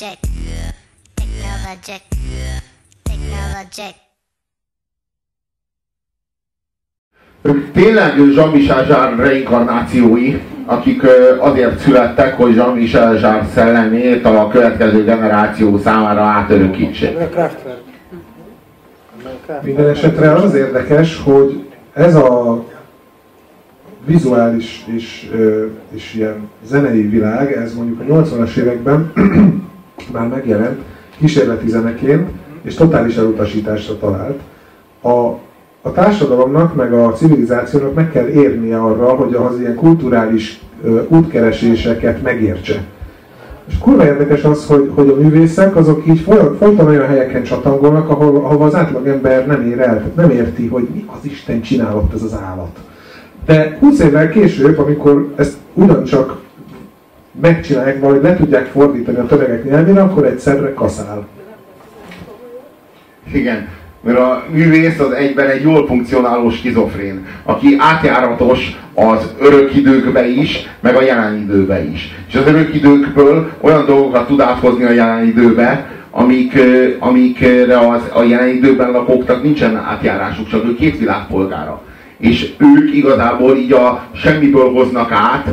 [0.00, 0.18] Technologic.
[1.14, 2.02] Technologic.
[3.02, 3.94] Technologic.
[7.42, 11.02] Ők tényleg Jean-Michel reinkarnációi, akik
[11.38, 17.18] azért születtek, hogy Jean-Michel szellemét a következő generáció számára átörökítsék.
[19.62, 22.64] Minden esetre az érdekes, hogy ez a
[24.04, 25.30] vizuális és,
[25.92, 29.12] és ilyen zenei világ, ez mondjuk a 80-as években
[30.12, 30.78] már megjelent
[31.18, 32.28] kísérleti zeneként,
[32.62, 34.38] és totális elutasításra talált.
[35.02, 35.10] A,
[35.82, 42.22] a társadalomnak, meg a civilizációnak meg kell érnie arra, hogy az ilyen kulturális ö, útkereséseket
[42.22, 42.84] megértse.
[43.68, 48.08] És kurva érdekes az, hogy, hogy a művészek azok így foly- folyton olyan helyeken csatangolnak,
[48.08, 52.22] ahol, ahol az átlagember nem ér el, nem érti, hogy mi az Isten csinálott ez
[52.22, 52.78] az állat.
[53.44, 56.38] De 20 évvel később, amikor ezt ugyancsak
[57.40, 61.26] megcsinálják, vagy le tudják fordítani a tömegek nyelvére, akkor egyszerre kaszál.
[63.32, 63.68] Igen,
[64.04, 70.68] mert a művész az egyben egy jól funkcionáló skizofrén, aki átjáratos az örök időkbe is,
[70.80, 72.14] meg a jelen időbe is.
[72.28, 76.58] És az örök időkből olyan dolgokat tud áthozni a jelen időbe, amik,
[76.98, 81.82] amikre az, a jelen időben lakóknak nincsen átjárásuk, csak ő két világpolgára.
[82.18, 85.46] És ők igazából így a semmiből hoznak át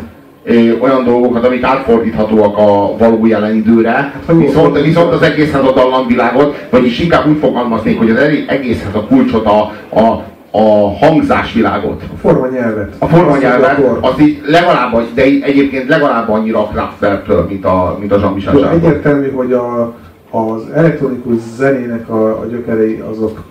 [0.80, 7.00] olyan dolgokat, amik átfordíthatóak a való jelen időre, viszont, viszont az egészhez a dallamvilágot, vagyis
[7.00, 12.02] inkább úgy fogalmaznék, hogy az egészhez a kulcsot, a, a, a hangzásvilágot.
[12.14, 12.94] A forma nyelvet.
[13.00, 18.18] A formanyelvet, az így legalább, de egyébként legalább annyira a Kraftwerktől, mint a, mint a
[18.20, 18.70] Jean-Michel.
[18.70, 19.94] Egyértelmű, hogy a,
[20.32, 23.44] az elektronikus zenének a, a gyökerei azok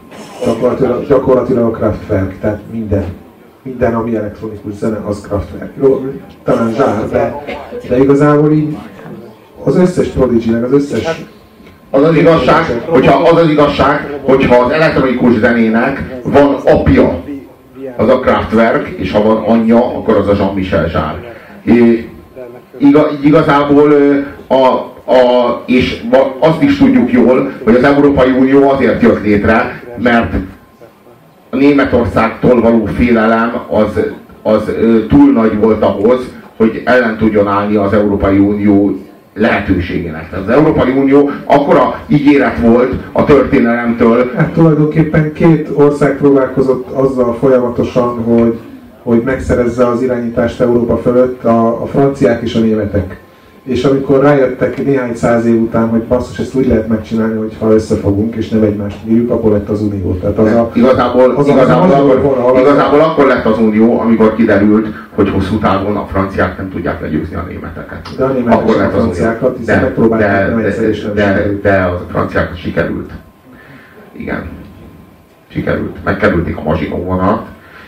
[0.44, 3.04] gyakorlatilag, gyakorlatilag a Kraftwerk, tehát minden.
[3.66, 5.72] Minden, ami elektronikus zene, az Kraftwerk.
[5.80, 6.04] Jó,
[6.44, 7.44] talán zsár, de,
[7.88, 8.76] de igazából így
[9.64, 11.24] az összes prodigy az összes
[11.90, 17.22] Az az igazság, hogyha az az igazság, hogyha az elektronikus zenének van apja,
[17.96, 21.20] az a Kraftwerk, és ha van anyja, akkor az a Jean-Michel
[22.78, 23.92] Iga, igazából
[24.46, 24.54] a,
[25.12, 26.02] a, és
[26.38, 30.34] azt is tudjuk jól, hogy az Európai Unió azért jött létre, mert
[31.56, 34.00] a Németországtól való félelem az,
[34.42, 34.70] az
[35.08, 36.20] túl nagy volt ahhoz,
[36.56, 38.96] hogy ellen tudjon állni az Európai Unió
[39.34, 40.30] lehetőségének.
[40.30, 47.34] Tehát az Európai Unió akkora ígéret volt a történelemtől, Hát tulajdonképpen két ország próbálkozott azzal
[47.34, 48.58] folyamatosan, hogy,
[49.02, 53.20] hogy megszerezze az irányítást Európa fölött, a, a franciák és a németek.
[53.66, 58.34] És amikor rájöttek néhány száz év után, hogy basszus, ezt úgy lehet megcsinálni, hogyha összefogunk
[58.34, 60.14] és nem egymást írjuk, akkor lett az unió.
[60.14, 63.26] Tehát az a, Igazából, az a- igazából, az a- akkor, vonal, az a- igazából akkor
[63.26, 68.08] lett az unió, amikor kiderült, hogy hosszú távon a franciák nem tudják legyőzni a németeket.
[68.16, 69.12] De a németek akkor a lett az unió.
[69.12, 71.60] franciákat, hiszen De, megpróbálták, de, de, de, sikerült.
[71.62, 73.10] de a franciák sikerült.
[74.12, 74.42] Igen.
[75.48, 75.96] Sikerült.
[76.04, 77.42] Megkerülték a Maginot vonalat,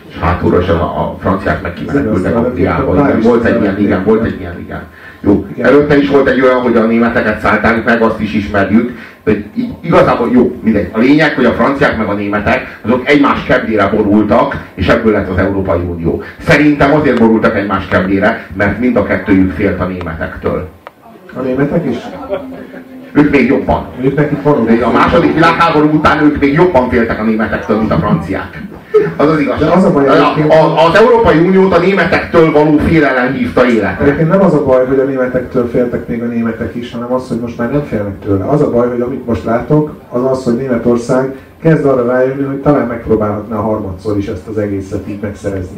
[0.09, 2.93] és hátulról is a, a franciák meg kimenekültek Angliába.
[2.95, 4.81] de Igen, volt egy ilyen, igen, volt egy ilyen, igen.
[5.21, 5.65] Jó, Igen.
[5.65, 9.31] előtte is volt egy olyan, hogy a németeket szállták meg, azt is ismerjük, de
[9.81, 10.89] igazából jó, mindegy.
[10.91, 15.29] A lényeg, hogy a franciák meg a németek, azok egymás keblére borultak, és ebből lett
[15.29, 16.23] az Európai Unió.
[16.37, 20.69] Szerintem azért borultak egymás keblére, mert mind a kettőjük félt a németektől.
[21.33, 21.97] a németek is?
[23.11, 23.87] Ők még jobban.
[24.01, 27.97] Ők nekik van A második világháború után ők még jobban féltek a németektől, mint a
[27.97, 28.61] franciák.
[29.19, 29.71] Az az igazság.
[29.71, 30.13] Az a baj, a,
[30.49, 34.03] a, az Európai Uniót a németektől való félelem hívta életre.
[34.05, 37.27] Egyébként nem az a baj, hogy a németektől féltek még a németek is, hanem az,
[37.27, 38.45] hogy most már nem félnek tőle.
[38.45, 42.57] Az a baj, hogy amit most látok, az az, hogy Németország kezd arra rájönni, hogy
[42.61, 45.77] talán megpróbálhatná harmadszor is ezt az egészet így megszerezni.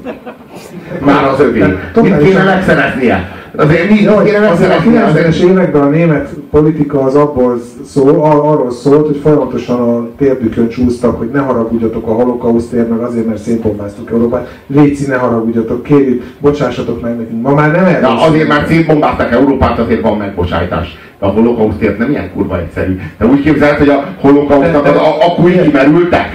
[1.05, 1.59] Már az övé.
[2.01, 3.39] Mit kéne megszereznie?
[3.55, 5.05] Azért mi Ja, kéne azért a megszereznie?
[5.05, 5.49] 90-es Azért...
[5.49, 11.17] években a német politika az abból szól, ar- arról szólt, hogy folyamatosan a térdükön csúsztak,
[11.17, 14.59] hogy ne haragudjatok a holokausztért, meg azért, mert szétbombáztuk Európát.
[14.67, 17.41] Léci, ne haragudjatok, kérjük, bocsássatok meg nekünk.
[17.41, 20.97] Ma már nem erről Na, azért már szétbombázták Európát, azért van megbocsájtás.
[21.19, 22.99] De a holokausztért nem ilyen kurva egyszerű.
[23.17, 26.29] Te úgy képzeld, hogy a holokausztnak az a- így kimerültek?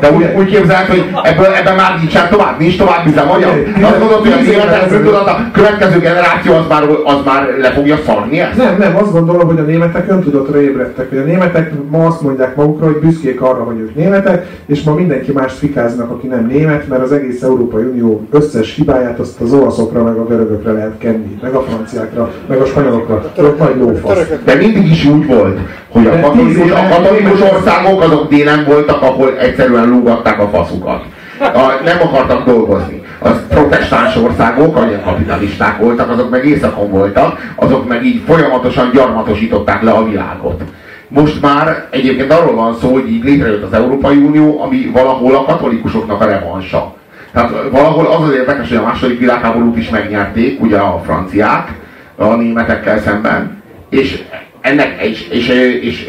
[0.00, 3.66] Te úgy, úgy képzeld, hogy ebből, ebben már nincsen tovább, nincs tovább üzemanyag?
[3.82, 5.04] Azt gondolod, hogy a tíz évvel németek ezelőtt.
[5.04, 8.56] tudod, a következő generáció az már, az már le fogja szarni ezt?
[8.56, 12.56] Nem, nem, azt gondolom, hogy a németek öntudatra ébredtek, hogy a németek ma azt mondják
[12.56, 16.88] magukra, hogy büszkék arra, hogy ők németek, és ma mindenki mást fikáznak, aki nem német,
[16.88, 21.38] mert az egész Európai Unió összes hibáját azt az olaszokra, meg a görögökre lehet kenni,
[21.42, 23.32] meg a franciákra, meg a spanyolokra.
[23.36, 24.26] Ott nagy lófasz.
[24.44, 29.02] De mindig is úgy volt, hogy a De katolikus, a katolikus országok azok délen voltak,
[29.02, 31.04] ahol egyszerűen lógatták a faszukat.
[31.38, 33.02] A, nem akartak dolgozni.
[33.18, 39.82] az protestáns országok, amilyen kapitalisták voltak, azok meg északon voltak, azok meg így folyamatosan gyarmatosították
[39.82, 40.62] le a világot.
[41.08, 45.44] Most már egyébként arról van szó, hogy így létrejött az Európai Unió, ami valahol a
[45.44, 46.94] katolikusoknak a revansa.
[47.32, 51.72] Tehát valahol az az érdekes, hogy a második világháborút is megnyerték, ugye a franciák,
[52.16, 54.22] a németekkel szemben, és
[54.60, 56.06] ennek, és, és, és, és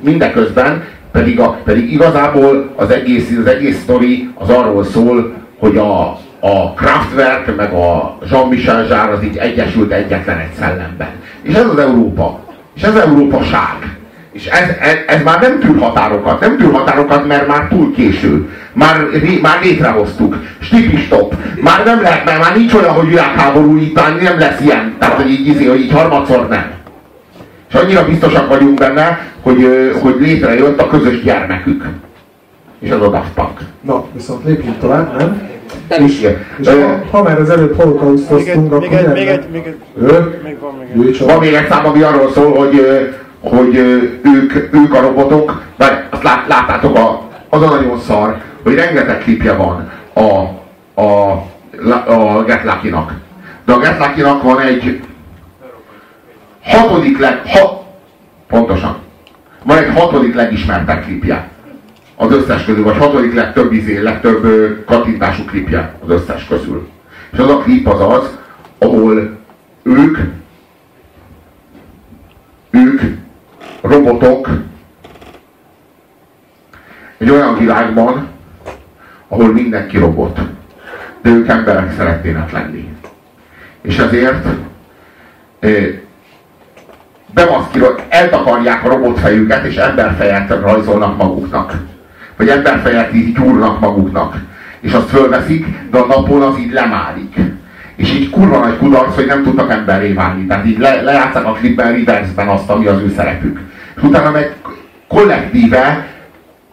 [0.00, 0.84] mindeközben
[1.14, 6.00] pedig, a, pedig igazából az egész, az egész sztori az arról szól, hogy a,
[6.40, 11.08] a Kraftwerk meg a Jean-Michel Jarre az így egyesült egyetlen egy szellemben.
[11.42, 12.38] És ez az Európa.
[12.76, 13.96] És ez az Európaság.
[14.32, 18.48] És ez, ez, ez már nem tűr határokat, nem tűr határokat, mert már túl késő.
[18.72, 18.96] Már,
[19.42, 20.36] már létrehoztuk.
[21.04, 21.34] Stop.
[21.60, 24.94] Már nem lehet, mert már nincs olyan, hogy világháború itt nem lesz ilyen.
[24.98, 26.82] Tehát, hogy így, hogy így harmadszor nem.
[27.74, 29.66] És annyira biztosak vagyunk benne, hogy,
[30.02, 31.84] hogy létrejött a közös gyermekük.
[32.78, 33.60] És az a Daft Punk.
[33.80, 35.42] Na, viszont lépjünk tovább, nem?
[36.06, 39.76] És, és ha, ha már az előbb holokausztoztunk, akkor még egy, még egy, még egy,
[40.44, 41.24] még van még egy.
[41.26, 42.86] Van még egy szám, ami arról szól, hogy,
[43.40, 43.76] hogy
[44.22, 49.18] ők, ők a robotok, vagy azt lát, láttátok, a, az a nagyon szar, hogy rengeteg
[49.18, 50.28] klipje van a,
[51.02, 51.30] a,
[52.06, 53.12] a Get Lucky-nak.
[53.64, 55.00] De a Get Lucky-nak van egy
[56.64, 57.46] hatodik leg...
[57.46, 57.86] Ha,
[58.46, 58.96] pontosan.
[59.62, 61.48] Van egy hatodik legismertebb klipje.
[62.16, 64.44] Az összes közül, vagy hatodik legtöbb izé, legtöbb
[64.84, 66.88] kattintású klipje az összes közül.
[67.32, 68.38] És az a klip az az,
[68.78, 69.38] ahol
[69.82, 70.18] ők
[72.70, 73.00] ők
[73.80, 74.48] robotok
[77.18, 78.28] egy olyan világban,
[79.28, 80.40] ahol mindenki robot.
[81.22, 82.88] De ők emberek szeretnének lenni.
[83.82, 84.46] És ezért
[87.34, 91.72] bemaszkírol, eltakarják a robotfejüket, és emberfejet rajzolnak maguknak.
[92.36, 94.36] Vagy emberfejet így gyúrnak maguknak.
[94.80, 97.36] És azt fölveszik, de a napon az így lemálik.
[97.96, 100.46] És így kurva nagy kudarc, hogy nem tudtak emberré válni.
[100.46, 103.60] Tehát így le, lejátszák a klipben, reverse azt, ami az ő szerepük.
[103.96, 104.54] És utána meg
[105.08, 106.06] kollektíve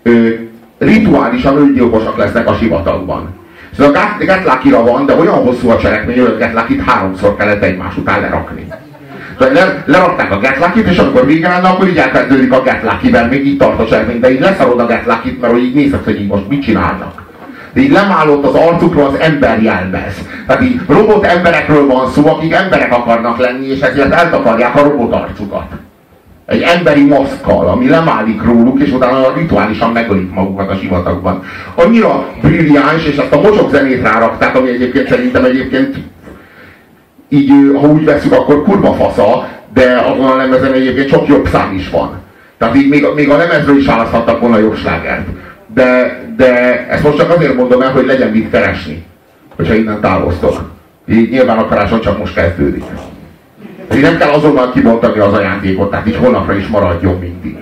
[0.04, 0.30] ö,
[0.78, 3.40] rituálisan öngyilkosak lesznek a sivatagban.
[3.78, 3.92] Ez a
[4.26, 8.68] Gatlakira van, de olyan hosszú a cselekmény, hogy a Gatlakit háromszor kellett egymás után lerakni.
[9.50, 12.64] Le, lerakták a Gatlakit, és amikor vége lenne, akkor így elkezdődik a
[13.12, 16.04] mert még így tart a cselekmény, de így leszarod a Gatlakit, mert hogy így nézed,
[16.04, 17.22] hogy így most mit csinálnak.
[17.74, 20.28] De így lemálott az arcukról az ember jelmez.
[20.48, 25.14] Tehát így robot emberekről van szó, akik emberek akarnak lenni, és ezért eltakarják a robot
[25.14, 25.66] arcukat
[26.52, 31.44] egy emberi maszkkal, ami lemálik róluk, és utána rituálisan megölik magukat a sivatagban.
[31.76, 35.96] Annyira brilliáns, és ezt a mocsok zenét rárakták, ami egyébként szerintem egyébként
[37.34, 37.52] így,
[37.82, 41.90] ha úgy veszük, akkor kurva fasza, de azon a lemezen egyébként sok jobb szám is
[41.90, 42.20] van.
[42.58, 45.28] Tehát így még, még a lemezről is választhattak volna jobb slágert.
[45.74, 49.06] De, de ezt most csak azért mondom el, hogy legyen mit keresni,
[49.56, 50.72] hogyha innen távoztok.
[51.08, 52.84] Így nyilván a karácsony csak most kezdődik.
[53.96, 57.58] Így nem kell azonnal kibontani az ajándékot, tehát így holnapra is maradjon mindig.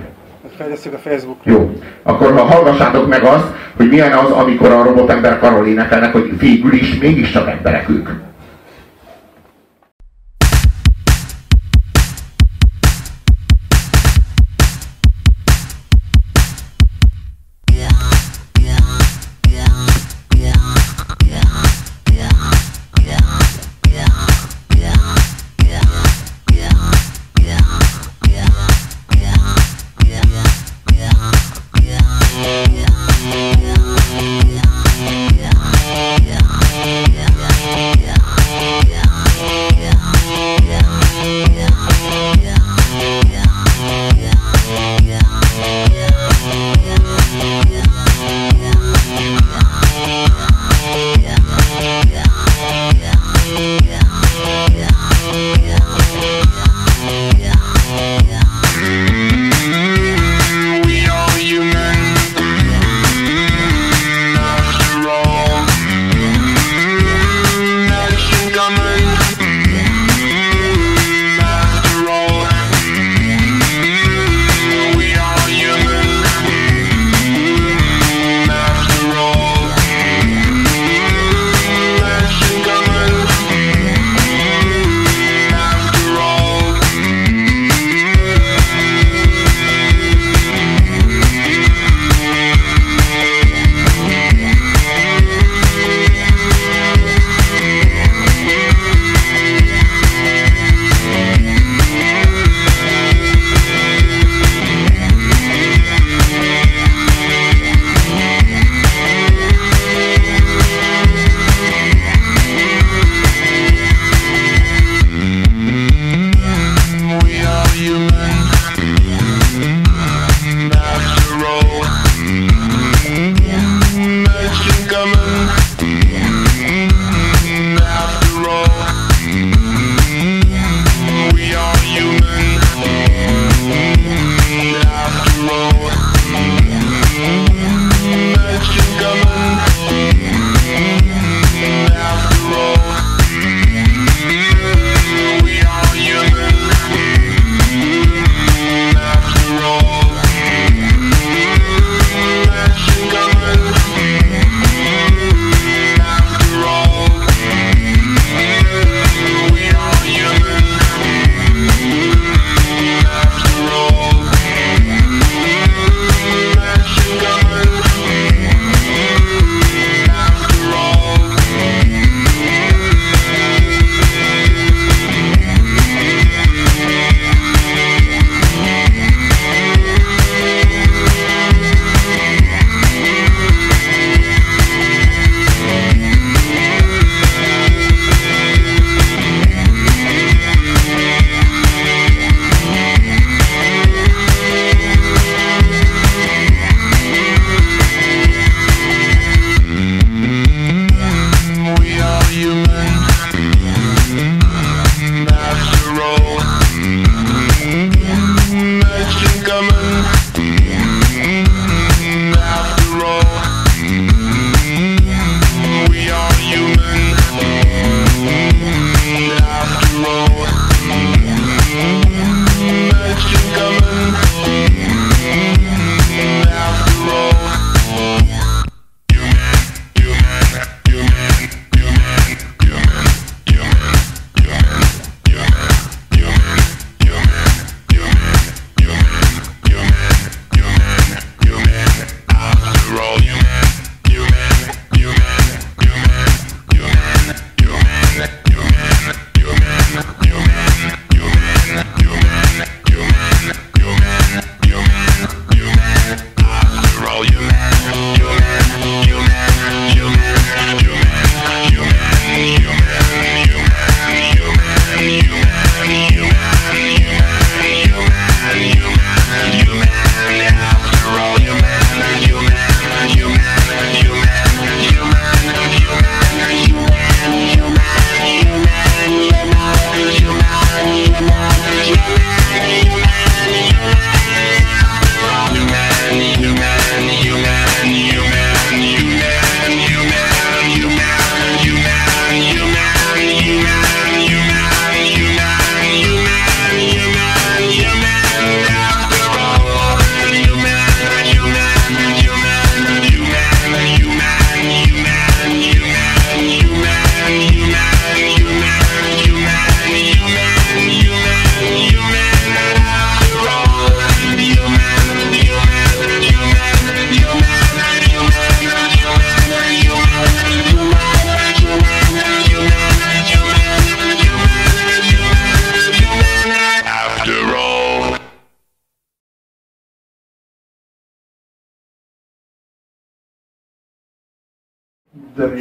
[0.58, 3.46] Fejlesztjük a facebook Jó, akkor ha hallgassátok meg azt,
[3.78, 8.10] hogy milyen az, amikor a robotember karol énekelnek, hogy végül is mégiscsak emberek ők.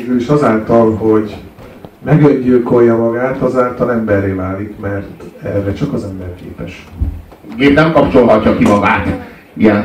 [0.09, 1.37] Végül is azáltal, hogy
[2.05, 6.87] meggyilkolja magát, azáltal emberré válik, mert erre csak az ember képes.
[7.57, 9.07] Gép nem kapcsolhatja ki magát.
[9.57, 9.85] Ilyet,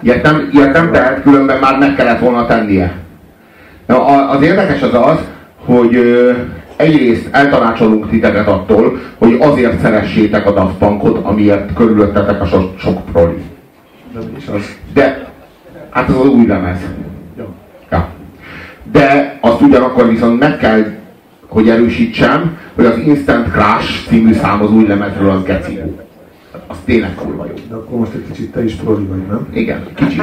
[0.00, 2.92] ilyet, nem, ilyet nem tehet, különben már meg kellett volna tennie.
[3.86, 5.18] Na, az érdekes az az,
[5.64, 5.98] hogy
[6.76, 13.04] egyrészt eltanácsolunk titeket attól, hogy azért szeressétek a Daft Punkot, amiért körülöttetek a sok, sok
[13.12, 13.42] proli.
[14.92, 15.32] De
[15.90, 16.78] hát az az új lemez.
[18.94, 20.84] De azt ugyanakkor viszont meg kell,
[21.48, 25.80] hogy erősítsem, hogy az Instant Crash című szám az új lemezről az geci.
[26.66, 27.54] Az tényleg kurva jó.
[27.68, 29.46] De akkor most egy kicsit te is proli vagy, nem?
[29.52, 30.22] Igen, kicsit.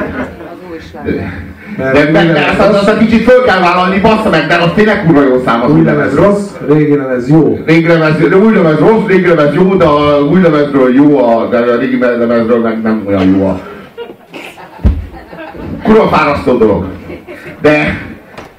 [1.76, 4.70] Mert De, de, de ezt, azt, a kicsit föl kell vállalni, bassza meg, mert az
[4.74, 7.58] tényleg kurva jó szám az Új lemez rossz, régi lemez jó.
[7.66, 11.48] Régi lemez, de új lemez rossz, régi lemez jó, de a új lemezről jó, a,
[11.48, 13.60] de a régi lemezről meg nem olyan jó a...
[15.82, 16.84] Kurva fárasztó dolog.
[17.60, 17.96] De,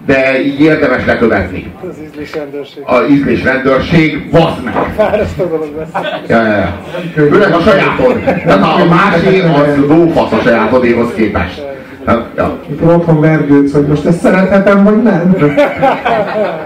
[0.05, 1.71] de így érdemes lekövetni.
[1.89, 2.83] Az ízlés rendőrség.
[2.85, 4.73] A ízlés rendőrség, vazd meg!
[4.97, 6.03] Fárasztó dolog lesz.
[6.27, 6.81] Ja, ja, ja.
[7.13, 8.19] Főleg a sajátod.
[8.23, 11.61] Tehát a másé az lófasz a sajátodéhoz képest.
[12.35, 12.59] Ja.
[12.79, 15.35] Mikor otthon vergődsz, hogy most ezt szerethetem, vagy nem?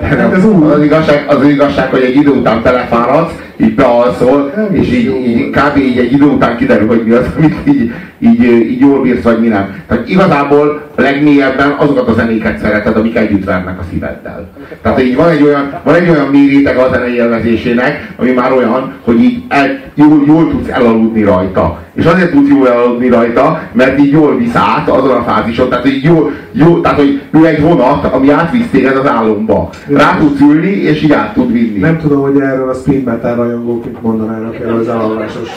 [0.01, 0.71] Hát ez úgy.
[0.71, 5.77] Az igazság, az igazság, hogy egy idő után telefáradsz, így bealszol, és így, így kb.
[5.77, 9.39] így egy idő után kiderül, hogy mi az, amit így, így, így jól bírsz, vagy
[9.39, 9.75] mi nem.
[9.87, 14.49] Tehát igazából a legmélyebben azokat a zenéket szereted, amik együtt vernek a szíveddel.
[14.81, 18.51] Tehát így van egy olyan, van egy olyan mély réteg a zenei élvezésének, ami már
[18.51, 21.79] olyan, hogy így el, jól, jól tudsz elaludni rajta.
[21.93, 25.87] És azért tudsz jól elaludni rajta, mert így jól visz át azon a fázison, tehát
[25.87, 29.69] így jól, jó, tehát hogy ő egy vonat, ami átvisz téged az álomba.
[29.87, 31.79] Rá tudsz ülni, és így át tud vinni.
[31.79, 35.49] Nem tudom, hogy erről a speed metal rajongók mit mondanának erről az elalvásos.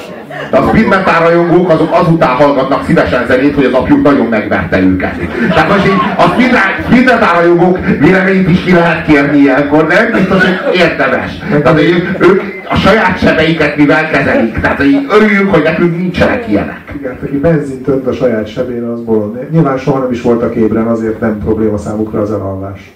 [0.51, 4.80] De a speed metal rajongók azok azután hallgatnak szívesen zenét, hogy az apjuk nagyon megverte
[4.80, 5.14] őket.
[5.49, 10.11] Tehát most így a speed, speed metal rajongók véleményt is ki lehet kérni ilyenkor, nem
[10.12, 11.38] biztos, hogy érdemes.
[11.62, 14.61] Tehát hogy ők, ők a saját sebeiket mivel kezelik.
[14.61, 16.93] Tehát hogy örüljünk, hogy nekünk nincsenek ilyenek.
[16.99, 19.51] Igen, aki benzint önt a saját sebén, az bolond.
[19.51, 22.93] Nyilván soha nem is voltak ébren, azért nem probléma számukra az elalvás.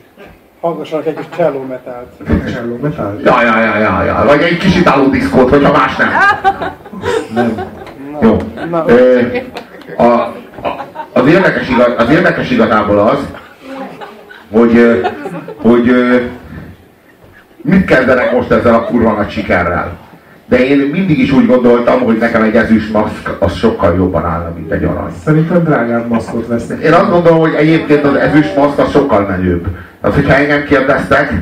[0.60, 2.06] Hallgassanak egy kis cello metált.
[2.52, 3.20] Cselló metal?
[3.24, 4.24] Ja, ja, ja, ja, ja.
[4.26, 6.08] Vagy egy kis itáló diszkót, hogyha más nem.
[7.34, 7.66] Nem.
[8.22, 8.36] Jó.
[8.70, 8.84] Na.
[8.86, 9.20] Ö,
[9.96, 10.34] a, a,
[11.12, 13.18] az, érdekes igaz, az érdekes igazából az,
[14.52, 15.02] hogy,
[15.62, 16.16] hogy ö,
[17.64, 19.98] mit kezdenek most ezzel a kurva nagy sikerrel.
[20.46, 24.52] De én mindig is úgy gondoltam, hogy nekem egy ezüst maszk az sokkal jobban állna,
[24.54, 25.12] mint egy arany.
[25.24, 26.82] Szerintem drágább maszkot vesznek.
[26.82, 29.66] Én azt gondolom, hogy egyébként az ezüst maszk az sokkal menőbb.
[30.00, 31.32] Tehát, hogyha engem kérdeztek,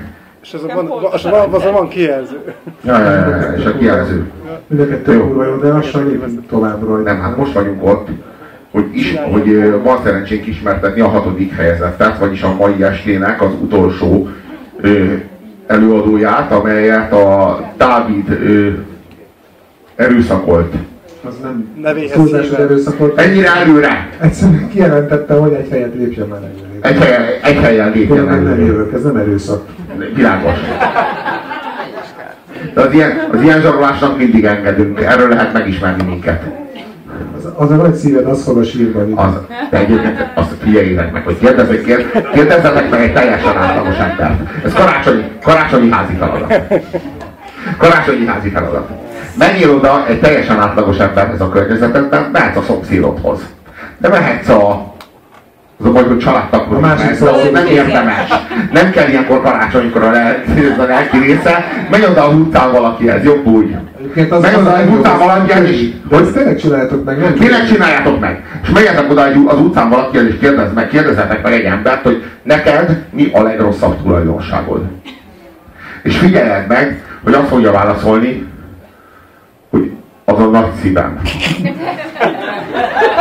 [0.43, 2.41] És az van, az van, az van kijelző.
[2.85, 4.31] ja, ja, ja, ja, és a kijelző.
[4.67, 5.21] Mind a kettő Jó.
[5.21, 7.13] kurva jó, de lassan lépünk tovább rajta.
[7.13, 8.09] Nem, hát most vagyunk ott,
[8.71, 14.29] hogy, is, hogy van szerencsénk ismertetni a hatodik helyezettet, vagyis a mai estének az utolsó
[14.81, 15.15] ö,
[15.67, 18.69] előadóját, amelyet a Dávid ö,
[19.97, 20.75] erőszakolt.
[21.29, 22.65] Az nem Nevéhez túlzás, hogy szíven.
[22.65, 23.21] erőszakolt.
[23.21, 24.09] Ennyire előre!
[24.21, 26.89] Egyszerűen kijelentettem, hogy egy helyet lépjen már előre.
[26.89, 28.67] Egy helyen, egy helyen lépjen Különben nem előre.
[28.67, 29.69] jövök, ez nem erőszak.
[30.15, 30.55] Világos.
[32.75, 35.01] De az ilyen, az ilyen zsarolásnak mindig engedünk.
[35.01, 36.43] Erről lehet megismerni minket.
[37.55, 39.19] Az, a nagy szíved, az fog a sírba vinni.
[39.19, 39.33] Az,
[39.71, 44.65] de egyébként azt figyeljétek meg, hogy kérdezzek, kérd, kérdezzetek meg egy teljesen átlagos embert.
[44.65, 46.61] Ez karácsonyi, karácsonyi házi feladat.
[47.79, 48.89] Karácsonyi házi feladat.
[49.39, 53.41] Menjél oda egy teljesen átlagos emberhez a környezetedben, mehetsz a szomszédodhoz.
[53.99, 54.92] De mehetsz a,
[55.83, 56.25] Az a baj, hogy
[56.71, 58.29] A másik meg, de az nem érdemes.
[58.73, 60.45] Nem kell ilyenkor karácsonykor a, le,
[60.79, 61.65] a lelki része.
[61.91, 63.77] Menj oda az utcán valakihez, jobb úgy.
[63.99, 65.81] Egyébként az Meg az, az utcán is.
[66.09, 67.35] De ezt tényleg csináljátok meg, nem?
[67.35, 68.43] Tényleg csináljátok meg.
[68.63, 72.25] És menjetek oda egy, az utcán valakihez, és kérdezz meg, kérdezzetek meg egy embert, hogy
[72.43, 74.83] neked mi a legrosszabb tulajdonságod.
[76.03, 78.47] És figyelj meg, hogy azt fogja válaszolni,
[79.71, 79.91] hogy
[80.25, 81.21] az a nagy szívem.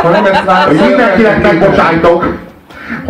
[0.02, 2.50] Hogy mindenkinek megbocsájtok,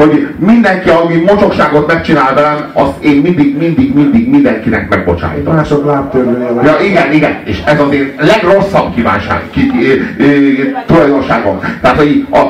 [0.02, 5.54] hogy mindenki, ami mocsokságot megcsinál velem, azt én mindig, mindig, mindig mindenkinek megbocsájtok.
[5.54, 6.62] Mások lábtörlője.
[6.64, 9.70] Ja, igen, igen, és ez az én legrosszabb kívánság, ki,
[10.18, 10.52] ö, ö,
[10.86, 11.60] tulajdonságom.
[11.80, 12.40] Tehát, hogy a,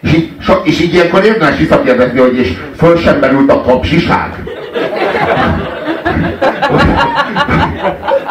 [0.00, 0.30] és így,
[0.62, 4.45] és így ilyenkor érdemes visszakérdezni, hogy és föl sem merült a kapsiság.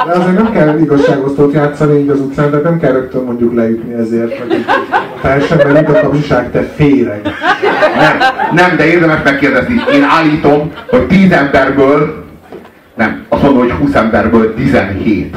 [0.05, 3.93] De azért nem kell igazságosztót játszani így az utcán, de nem kell rögtön mondjuk leütni
[3.93, 4.53] ezért.
[4.53, 4.65] Így
[5.21, 7.21] teljesen merült a kapcsiság, te féreg.
[7.97, 8.17] Nem,
[8.51, 9.73] nem, de érdemes megkérdezni.
[9.93, 12.24] Én állítom, hogy 10 emberből,
[12.95, 15.35] nem, azt mondom, hogy 20 emberből 17.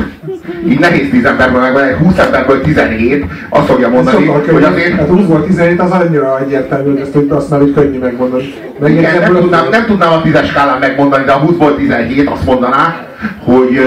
[0.68, 5.08] Így nehéz 10 emberből meg, 20 emberből 17, azt fogja mondani, Sokkal hogy azért Hát
[5.10, 8.54] 20-ból 17 az annyira egyértelmű, hogy ezt hogy azt már így könnyű megmondani.
[8.78, 12.44] Meg Igen, nem, tudnám, nem tudnám a tízes skálán megmondani, de a 20-ból 17 azt
[12.44, 13.06] mondaná,
[13.44, 13.78] hogy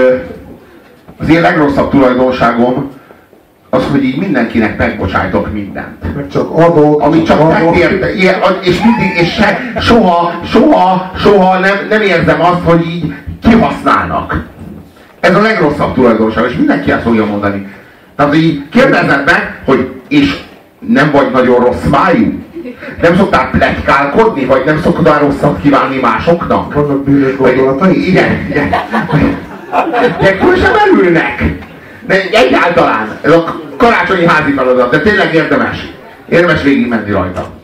[1.18, 2.90] az én legrosszabb tulajdonságom
[3.70, 6.14] az, hogy így mindenkinek megbocsájtok mindent.
[6.14, 7.52] Meg csak adok, Ami csak adok.
[7.52, 8.12] megérte,
[8.62, 14.44] és mindig, és se, soha, soha, soha nem, nem érzem azt, hogy így kihasználnak.
[15.20, 17.72] Ez a legrosszabb tulajdonság, és mindenki ezt fogja mondani.
[18.16, 20.38] Tehát így kérdezed meg, hogy és
[20.78, 22.42] nem vagy nagyon rossz májú?
[23.02, 26.74] Nem szoktál pletykálkodni, vagy nem szoktál rosszat kívánni másoknak?
[26.74, 28.08] Vannak bűnös gondolatai?
[28.08, 28.70] Igen, igen.
[30.20, 31.42] De föl sem merülnek.
[32.06, 33.18] De egyáltalán.
[33.20, 35.92] Ez a karácsonyi házi feladat, de tényleg érdemes.
[36.28, 37.61] Érdemes végig menni rajta.